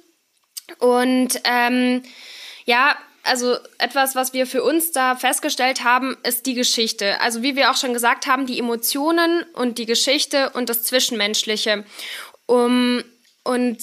[0.80, 2.04] Und ähm,
[2.66, 2.98] ja,
[3.28, 7.20] also etwas, was wir für uns da festgestellt haben, ist die Geschichte.
[7.22, 11.84] Also wie wir auch schon gesagt haben, die Emotionen und die Geschichte und das Zwischenmenschliche.
[12.46, 13.04] Um,
[13.44, 13.78] und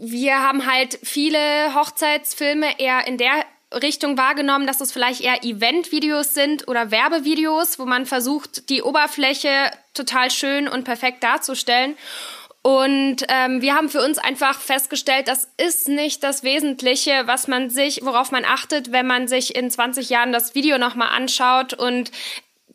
[0.00, 6.34] wir haben halt viele Hochzeitsfilme eher in der Richtung wahrgenommen, dass es vielleicht eher Event-Videos
[6.34, 11.96] sind oder Werbevideos, wo man versucht, die Oberfläche total schön und perfekt darzustellen.
[12.66, 17.68] Und ähm, wir haben für uns einfach festgestellt, das ist nicht das Wesentliche, was man
[17.68, 21.74] sich, worauf man achtet, wenn man sich in 20 Jahren das Video nochmal anschaut.
[21.74, 22.10] Und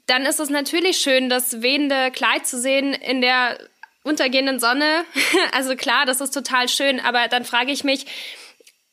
[0.05, 3.57] dann ist es natürlich schön, das wehende Kleid zu sehen in der
[4.03, 5.05] untergehenden Sonne.
[5.53, 6.99] also klar, das ist total schön.
[6.99, 8.05] Aber dann frage ich mich,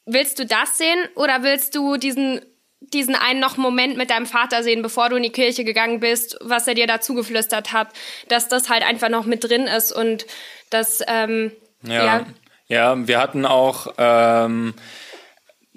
[0.06, 2.40] willst du das sehen oder willst du diesen
[2.80, 6.36] diesen einen noch Moment mit deinem Vater sehen, bevor du in die Kirche gegangen bist,
[6.40, 7.88] was er dir dazu geflüstert hat,
[8.28, 10.26] dass das halt einfach noch mit drin ist und
[10.70, 11.52] das, ähm,
[11.82, 12.04] ja.
[12.04, 12.26] ja.
[12.68, 14.74] Ja, wir hatten auch ähm,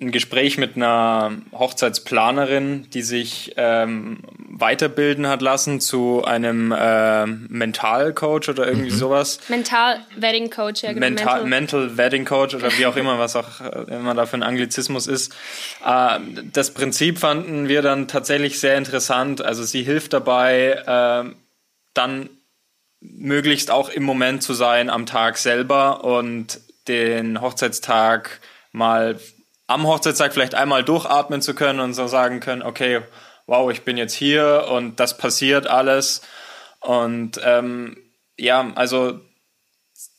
[0.01, 8.49] ein Gespräch mit einer Hochzeitsplanerin, die sich ähm, weiterbilden hat lassen zu einem äh, Mentalcoach
[8.49, 8.95] oder irgendwie mhm.
[8.95, 9.39] sowas.
[9.49, 11.05] Mental Wedding Coach, ja genau.
[11.05, 15.05] Mental, Mental Wedding Coach oder wie auch immer, was auch immer da für ein Anglizismus
[15.05, 15.33] ist.
[15.85, 16.19] Äh,
[16.51, 19.43] das Prinzip fanden wir dann tatsächlich sehr interessant.
[19.43, 21.35] Also sie hilft dabei, äh,
[21.93, 22.29] dann
[23.01, 28.39] möglichst auch im Moment zu sein am Tag selber und den Hochzeitstag
[28.71, 29.19] mal
[29.67, 33.01] am Hochzeitstag vielleicht einmal durchatmen zu können und so sagen können, okay,
[33.45, 36.21] wow, ich bin jetzt hier und das passiert alles.
[36.79, 37.97] Und ähm,
[38.37, 39.19] ja, also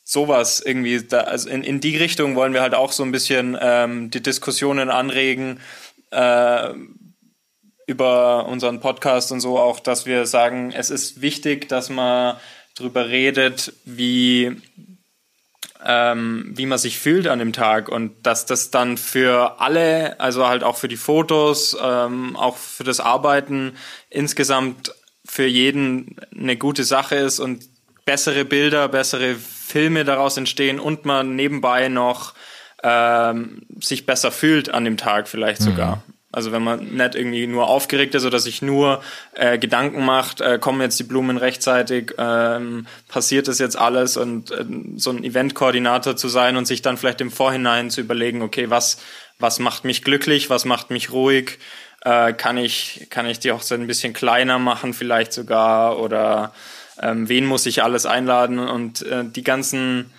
[0.03, 3.57] sowas irgendwie, da, also in, in die Richtung wollen wir halt auch so ein bisschen
[3.59, 5.59] ähm, die Diskussionen anregen
[6.11, 6.69] äh,
[7.87, 12.37] über unseren Podcast und so auch, dass wir sagen, es ist wichtig, dass man
[12.81, 14.57] drüber redet, wie,
[15.85, 20.47] ähm, wie man sich fühlt an dem Tag und dass das dann für alle, also
[20.47, 23.73] halt auch für die Fotos, ähm, auch für das Arbeiten
[24.09, 24.93] insgesamt
[25.25, 27.63] für jeden eine gute Sache ist und
[28.05, 32.33] bessere Bilder, bessere Filme daraus entstehen und man nebenbei noch
[32.83, 35.97] ähm, sich besser fühlt an dem Tag vielleicht sogar.
[35.97, 36.13] Mhm.
[36.31, 39.01] Also wenn man nicht irgendwie nur aufgeregt ist oder sich nur
[39.33, 44.51] äh, Gedanken macht, äh, kommen jetzt die Blumen rechtzeitig, ähm, passiert das jetzt alles und
[44.51, 44.65] äh,
[44.95, 48.97] so ein Eventkoordinator zu sein und sich dann vielleicht im Vorhinein zu überlegen, okay, was,
[49.39, 51.59] was macht mich glücklich, was macht mich ruhig,
[52.03, 56.53] äh, kann ich, kann ich die Hochzeit ein bisschen kleiner machen vielleicht sogar oder
[57.01, 58.59] ähm, wen muss ich alles einladen?
[58.59, 60.11] Und äh, die ganzen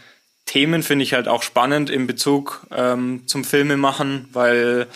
[0.46, 4.88] Themen finde ich halt auch spannend in Bezug ähm, zum Filme machen, weil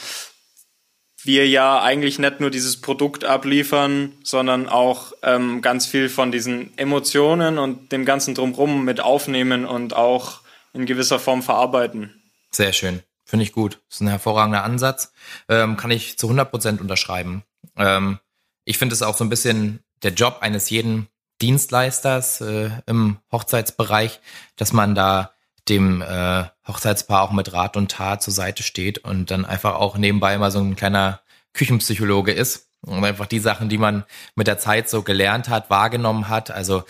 [1.26, 6.76] wir ja eigentlich nicht nur dieses Produkt abliefern, sondern auch ähm, ganz viel von diesen
[6.78, 10.40] Emotionen und dem ganzen drumherum mit aufnehmen und auch
[10.72, 12.22] in gewisser Form verarbeiten.
[12.50, 13.02] Sehr schön.
[13.24, 13.80] Finde ich gut.
[13.88, 15.12] Das ist ein hervorragender Ansatz.
[15.48, 17.42] Ähm, kann ich zu 100 Prozent unterschreiben.
[17.76, 18.20] Ähm,
[18.64, 21.08] ich finde es auch so ein bisschen der Job eines jeden
[21.42, 24.20] Dienstleisters äh, im Hochzeitsbereich,
[24.56, 25.32] dass man da
[25.68, 29.96] dem äh, Hochzeitspaar auch mit Rat und Tat zur Seite steht und dann einfach auch
[29.96, 31.20] nebenbei mal so ein kleiner
[31.54, 34.04] Küchenpsychologe ist und einfach die Sachen, die man
[34.34, 36.84] mit der Zeit so gelernt hat, wahrgenommen hat, also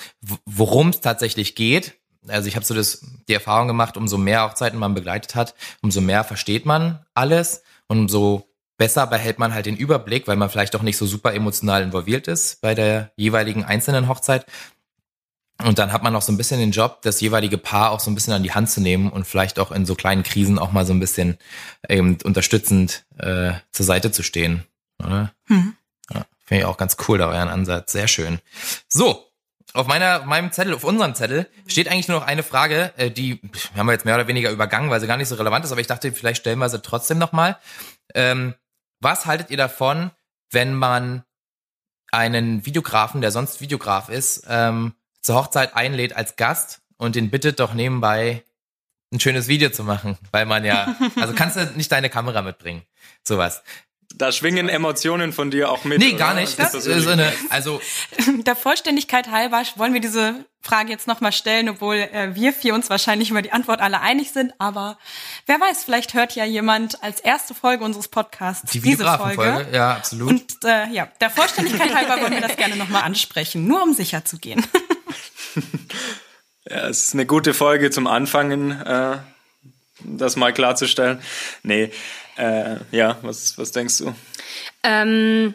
[0.44, 1.94] worum es tatsächlich geht.
[2.28, 6.00] Also ich habe so das die Erfahrung gemacht, umso mehr Hochzeiten man begleitet hat, umso
[6.00, 8.48] mehr versteht man alles und umso
[8.78, 12.28] besser behält man halt den Überblick, weil man vielleicht auch nicht so super emotional involviert
[12.28, 14.44] ist bei der jeweiligen einzelnen Hochzeit
[15.64, 18.10] Und dann hat man noch so ein bisschen den Job, das jeweilige Paar auch so
[18.10, 20.70] ein bisschen an die Hand zu nehmen und vielleicht auch in so kleinen Krisen auch
[20.72, 21.38] mal so ein bisschen
[21.88, 24.64] eben unterstützend äh, zur Seite zu stehen.
[25.02, 25.32] Oder?
[25.48, 25.74] Mhm.
[26.12, 27.92] Ja, Finde ich auch ganz cool, da euren Ansatz.
[27.92, 28.38] Sehr schön.
[28.86, 29.26] So,
[29.72, 33.40] auf meiner, meinem Zettel, auf unserem Zettel steht eigentlich nur noch eine Frage, äh, die
[33.74, 35.80] haben wir jetzt mehr oder weniger übergangen, weil sie gar nicht so relevant ist, aber
[35.80, 37.58] ich dachte, vielleicht stellen wir sie trotzdem nochmal.
[38.14, 38.54] Ähm,
[39.00, 40.10] was haltet ihr davon,
[40.50, 41.24] wenn man
[42.12, 44.94] einen Videografen, der sonst Videograf ist, ähm,
[45.26, 48.44] zur Hochzeit einlädt als Gast und den bittet doch nebenbei
[49.12, 52.82] ein schönes Video zu machen, weil man ja, also kannst du nicht deine Kamera mitbringen,
[53.22, 53.62] sowas.
[54.14, 55.98] Da schwingen Emotionen von dir auch mit.
[55.98, 56.58] Nee, gar nicht.
[56.58, 57.82] Das ist so eine, also
[58.46, 62.88] der Vollständigkeit halber wollen wir diese Frage jetzt nochmal stellen, obwohl äh, wir vier uns
[62.88, 64.54] wahrscheinlich über die Antwort alle einig sind.
[64.58, 64.96] Aber
[65.46, 69.34] wer weiß, vielleicht hört ja jemand als erste Folge unseres Podcasts die diese Folge.
[69.34, 69.66] Folge.
[69.72, 70.30] Ja, absolut.
[70.30, 74.24] Und äh, ja, der Vollständigkeit halber wollen wir das gerne nochmal ansprechen, nur um sicher
[74.24, 74.64] zu gehen.
[76.70, 79.18] ja, es ist eine gute Folge zum Anfangen, äh,
[80.04, 81.20] das mal klarzustellen.
[81.62, 81.90] Nee,
[82.36, 84.14] äh, ja, was, was denkst du?
[84.82, 85.54] Ähm,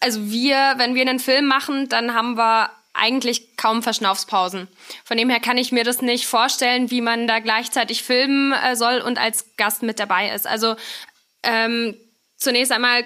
[0.00, 4.68] also wir, wenn wir einen Film machen, dann haben wir eigentlich kaum Verschnaufspausen.
[5.04, 8.76] Von dem her kann ich mir das nicht vorstellen, wie man da gleichzeitig filmen äh,
[8.76, 10.46] soll und als Gast mit dabei ist.
[10.46, 10.76] Also
[11.42, 11.96] ähm,
[12.36, 13.04] zunächst einmal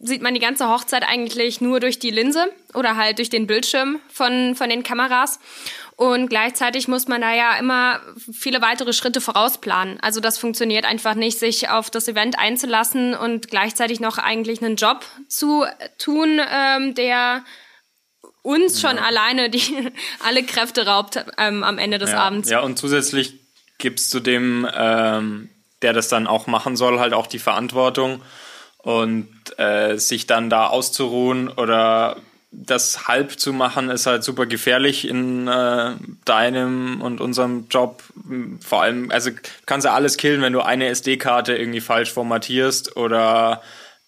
[0.00, 4.00] sieht man die ganze Hochzeit eigentlich nur durch die Linse oder halt durch den Bildschirm
[4.10, 5.38] von, von den Kameras.
[5.96, 8.00] Und gleichzeitig muss man da ja immer
[8.32, 10.00] viele weitere Schritte vorausplanen.
[10.00, 14.76] Also das funktioniert einfach nicht, sich auf das Event einzulassen und gleichzeitig noch eigentlich einen
[14.76, 15.66] Job zu
[15.98, 17.44] tun, ähm, der
[18.40, 19.02] uns schon ja.
[19.02, 19.90] alleine die
[20.24, 22.20] alle Kräfte raubt ähm, am Ende des ja.
[22.20, 22.48] Abends.
[22.48, 23.34] Ja, und zusätzlich
[23.76, 25.50] gibst du dem, ähm,
[25.82, 28.22] der das dann auch machen soll, halt auch die Verantwortung
[28.82, 29.28] und
[29.58, 32.16] äh, sich dann da auszuruhen oder
[32.52, 35.92] das halb zu machen ist halt super gefährlich in äh,
[36.24, 38.02] deinem und unserem Job.
[38.60, 39.30] Vor allem, also
[39.66, 43.62] kannst du alles killen, wenn du eine SD-Karte irgendwie falsch formatierst oder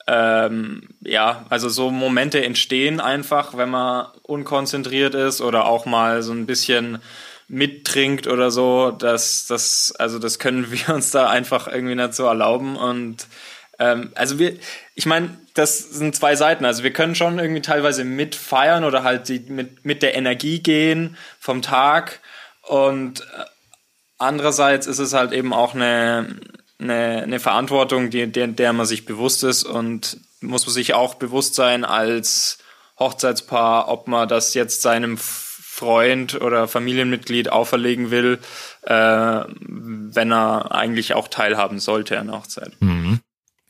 [0.08, 6.32] ähm, ja, also so Momente entstehen einfach, wenn man unkonzentriert ist oder auch mal so
[6.32, 6.98] ein bisschen
[7.46, 8.90] mittrinkt oder so.
[8.90, 13.28] Das, das, also das können wir uns da einfach irgendwie nicht so erlauben und
[13.82, 14.56] ähm, also wir,
[14.94, 16.64] ich meine, das sind zwei Seiten.
[16.64, 21.16] Also wir können schon irgendwie teilweise mitfeiern oder halt die, mit, mit der Energie gehen
[21.40, 22.20] vom Tag.
[22.62, 23.44] Und äh,
[24.18, 26.36] andererseits ist es halt eben auch eine,
[26.78, 31.14] eine, eine Verantwortung, die, der, der man sich bewusst ist und muss man sich auch
[31.14, 32.58] bewusst sein als
[32.98, 38.38] Hochzeitspaar, ob man das jetzt seinem Freund oder Familienmitglied auferlegen will,
[38.82, 38.92] äh,
[39.48, 42.72] wenn er eigentlich auch teilhaben sollte an der Hochzeit.
[42.80, 43.20] Mhm.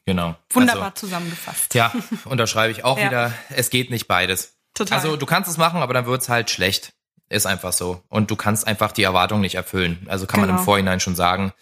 [0.04, 0.36] Genau.
[0.50, 1.74] Wunderbar also, zusammengefasst.
[1.74, 1.92] Ja,
[2.24, 3.06] unterschreibe ich auch ja.
[3.06, 3.32] wieder.
[3.50, 4.56] Es geht nicht beides.
[4.74, 4.98] Total.
[4.98, 6.92] Also du kannst es machen, aber dann wird's halt schlecht.
[7.28, 8.02] Ist einfach so.
[8.08, 10.06] Und du kannst einfach die Erwartung nicht erfüllen.
[10.08, 10.40] Also kann genau.
[10.40, 10.64] man im genau.
[10.64, 11.52] Vorhinein schon sagen,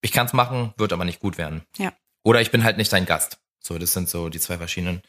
[0.00, 1.62] ich kann's machen, wird aber nicht gut werden.
[1.78, 1.92] Ja.
[2.22, 3.38] Oder ich bin halt nicht dein Gast.
[3.66, 5.02] So, das sind so die zwei verschiedenen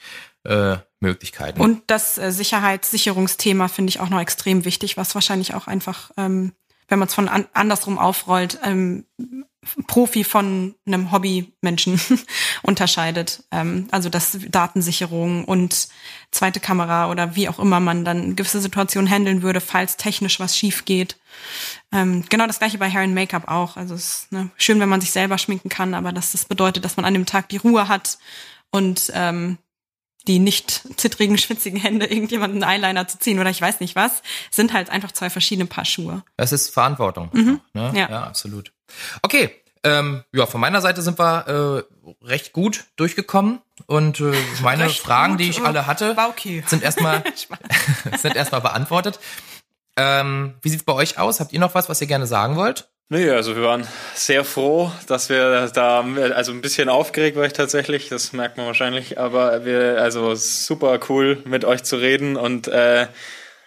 [0.43, 1.61] äh, Möglichkeiten.
[1.61, 6.53] Und das äh, Sicherheitssicherungsthema finde ich auch noch extrem wichtig, was wahrscheinlich auch einfach, ähm,
[6.87, 9.05] wenn man es von an andersrum aufrollt, ähm,
[9.87, 11.99] Profi von einem Hobbymenschen
[12.63, 13.43] unterscheidet.
[13.51, 15.89] Ähm, also dass Datensicherung und
[16.31, 20.57] zweite Kamera oder wie auch immer man dann gewisse Situationen handeln würde, falls technisch was
[20.57, 21.17] schief geht.
[21.91, 23.77] Ähm, genau das gleiche bei Hair and Make-up auch.
[23.77, 26.85] Also es ist ne, schön, wenn man sich selber schminken kann, aber dass das bedeutet,
[26.85, 28.17] dass man an dem Tag die Ruhe hat
[28.71, 29.57] und ähm,
[30.27, 34.21] die nicht zittrigen, schwitzigen Hände, irgendjemanden Eyeliner zu ziehen oder ich weiß nicht was,
[34.51, 36.23] sind halt einfach zwei verschiedene Paar Schuhe.
[36.35, 37.29] Es ist Verantwortung.
[37.33, 37.61] Mhm.
[37.73, 37.93] Ne?
[37.95, 38.09] Ja.
[38.09, 38.73] ja, absolut.
[39.21, 39.51] Okay,
[39.83, 44.99] ähm, ja, von meiner Seite sind wir äh, recht gut durchgekommen und äh, meine recht
[44.99, 45.41] Fragen, gut.
[45.41, 46.63] die ich alle hatte, okay.
[46.67, 47.23] sind erstmal
[48.17, 49.19] sind erstmal beantwortet.
[49.95, 51.39] Ähm, wie sieht's bei euch aus?
[51.39, 52.89] Habt ihr noch was, was ihr gerne sagen wollt?
[53.09, 56.05] Nee, also wir waren sehr froh, dass wir da,
[56.35, 60.99] also ein bisschen aufgeregt war ich tatsächlich, das merkt man wahrscheinlich, aber wir, also super
[61.07, 63.07] cool mit euch zu reden und äh,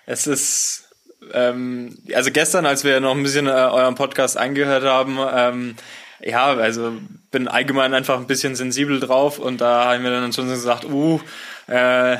[0.04, 0.90] es ist
[1.32, 5.76] ähm, also gestern, als wir noch ein bisschen äh, euren Podcast angehört haben, ähm,
[6.20, 6.92] ja, also
[7.30, 11.18] bin allgemein einfach ein bisschen sensibel drauf und da haben wir dann schon gesagt, uh,
[11.66, 12.18] äh,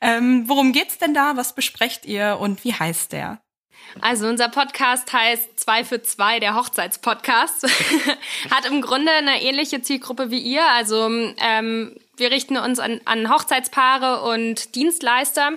[0.00, 1.36] Ähm, worum geht's denn da?
[1.36, 3.40] Was besprecht ihr und wie heißt der?
[4.00, 7.66] Also unser Podcast heißt 2 für 2, der Hochzeitspodcast.
[8.50, 10.66] Hat im Grunde eine ähnliche Zielgruppe wie ihr.
[10.66, 11.08] Also
[11.38, 15.52] ähm, wir richten uns an, an Hochzeitspaare und Dienstleister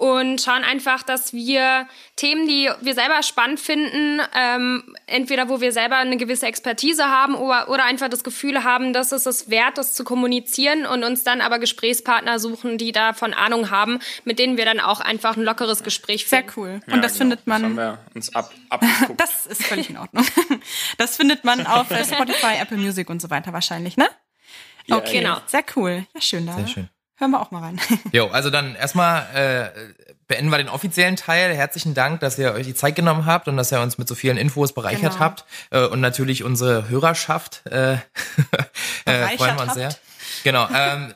[0.00, 1.86] und schauen einfach, dass wir
[2.16, 7.34] Themen, die wir selber spannend finden, ähm, entweder wo wir selber eine gewisse Expertise haben
[7.34, 11.22] oder, oder einfach das Gefühl haben, dass es es wert ist zu kommunizieren und uns
[11.22, 15.42] dann aber Gesprächspartner suchen, die davon Ahnung haben, mit denen wir dann auch einfach ein
[15.42, 16.48] lockeres Gespräch finden.
[16.48, 16.80] Sehr cool.
[16.86, 17.18] Und ja, das genau.
[17.18, 17.60] findet man.
[17.60, 18.50] Das haben wir uns ab,
[19.18, 20.24] das ist völlig in Ordnung.
[20.96, 24.08] Das findet man auf Spotify, Apple Music und so weiter wahrscheinlich, ne?
[24.90, 25.40] Okay, ja, genau.
[25.46, 26.06] Sehr cool.
[26.14, 26.54] Ja, schön da.
[26.54, 26.88] Sehr schön.
[27.20, 27.78] Hören wir auch mal rein.
[28.12, 29.68] Jo, also dann erstmal äh,
[30.26, 31.54] beenden wir den offiziellen Teil.
[31.54, 34.14] Herzlichen Dank, dass ihr euch die Zeit genommen habt und dass ihr uns mit so
[34.14, 35.20] vielen Infos bereichert genau.
[35.20, 35.44] habt.
[35.70, 37.92] Äh, und natürlich unsere Hörerschaft äh,
[39.04, 39.94] äh, freuen wir uns sehr.
[40.44, 40.66] Genau.
[40.74, 41.12] Ähm,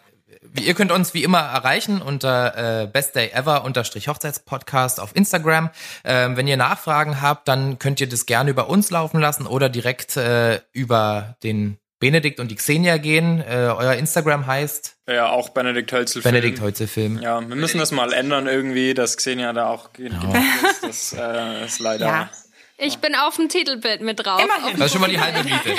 [0.61, 5.71] ihr könnt uns wie immer erreichen unter äh, bestdayever Hochzeitspodcast auf Instagram.
[6.05, 9.71] Ähm, wenn ihr Nachfragen habt, dann könnt ihr das gerne über uns laufen lassen oder
[9.71, 13.41] direkt äh, über den Benedikt und die Xenia gehen.
[13.41, 14.97] Äh, euer Instagram heißt?
[15.09, 16.35] Ja, auch Benedikt Hölzel Film.
[16.35, 17.19] Benedikt Hölzel Film.
[17.19, 20.09] Ja, wir müssen das mal ändern irgendwie, dass Xenia da auch ja.
[20.09, 20.83] ist.
[20.83, 22.07] Das äh, ist leider...
[22.07, 22.31] Ja.
[22.77, 24.43] Ich bin auf dem Titelbild mit drauf.
[24.43, 24.77] Immerhin.
[24.79, 25.57] Das ist schon mal die halbe Miete.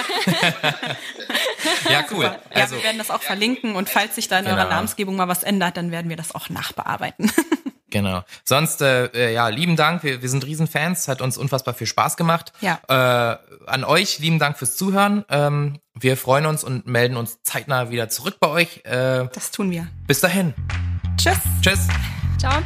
[1.90, 2.24] ja, cool.
[2.24, 4.58] Ja, also, wir werden das auch verlinken und falls sich da in genau.
[4.58, 7.32] eurer Namensgebung mal was ändert, dann werden wir das auch nachbearbeiten.
[7.96, 8.26] Genau.
[8.44, 10.04] Sonst, äh, äh, ja, lieben Dank.
[10.04, 11.08] Wir, wir sind Riesenfans.
[11.08, 12.52] Hat uns unfassbar viel Spaß gemacht.
[12.60, 12.82] Ja.
[12.90, 13.38] Äh,
[13.68, 15.24] an euch lieben Dank fürs Zuhören.
[15.30, 18.82] Ähm, wir freuen uns und melden uns zeitnah wieder zurück bei euch.
[18.84, 19.88] Äh, das tun wir.
[20.08, 20.54] Bis dahin.
[21.16, 21.38] Tschüss.
[21.62, 21.88] Tschüss.
[22.38, 22.62] Ciao.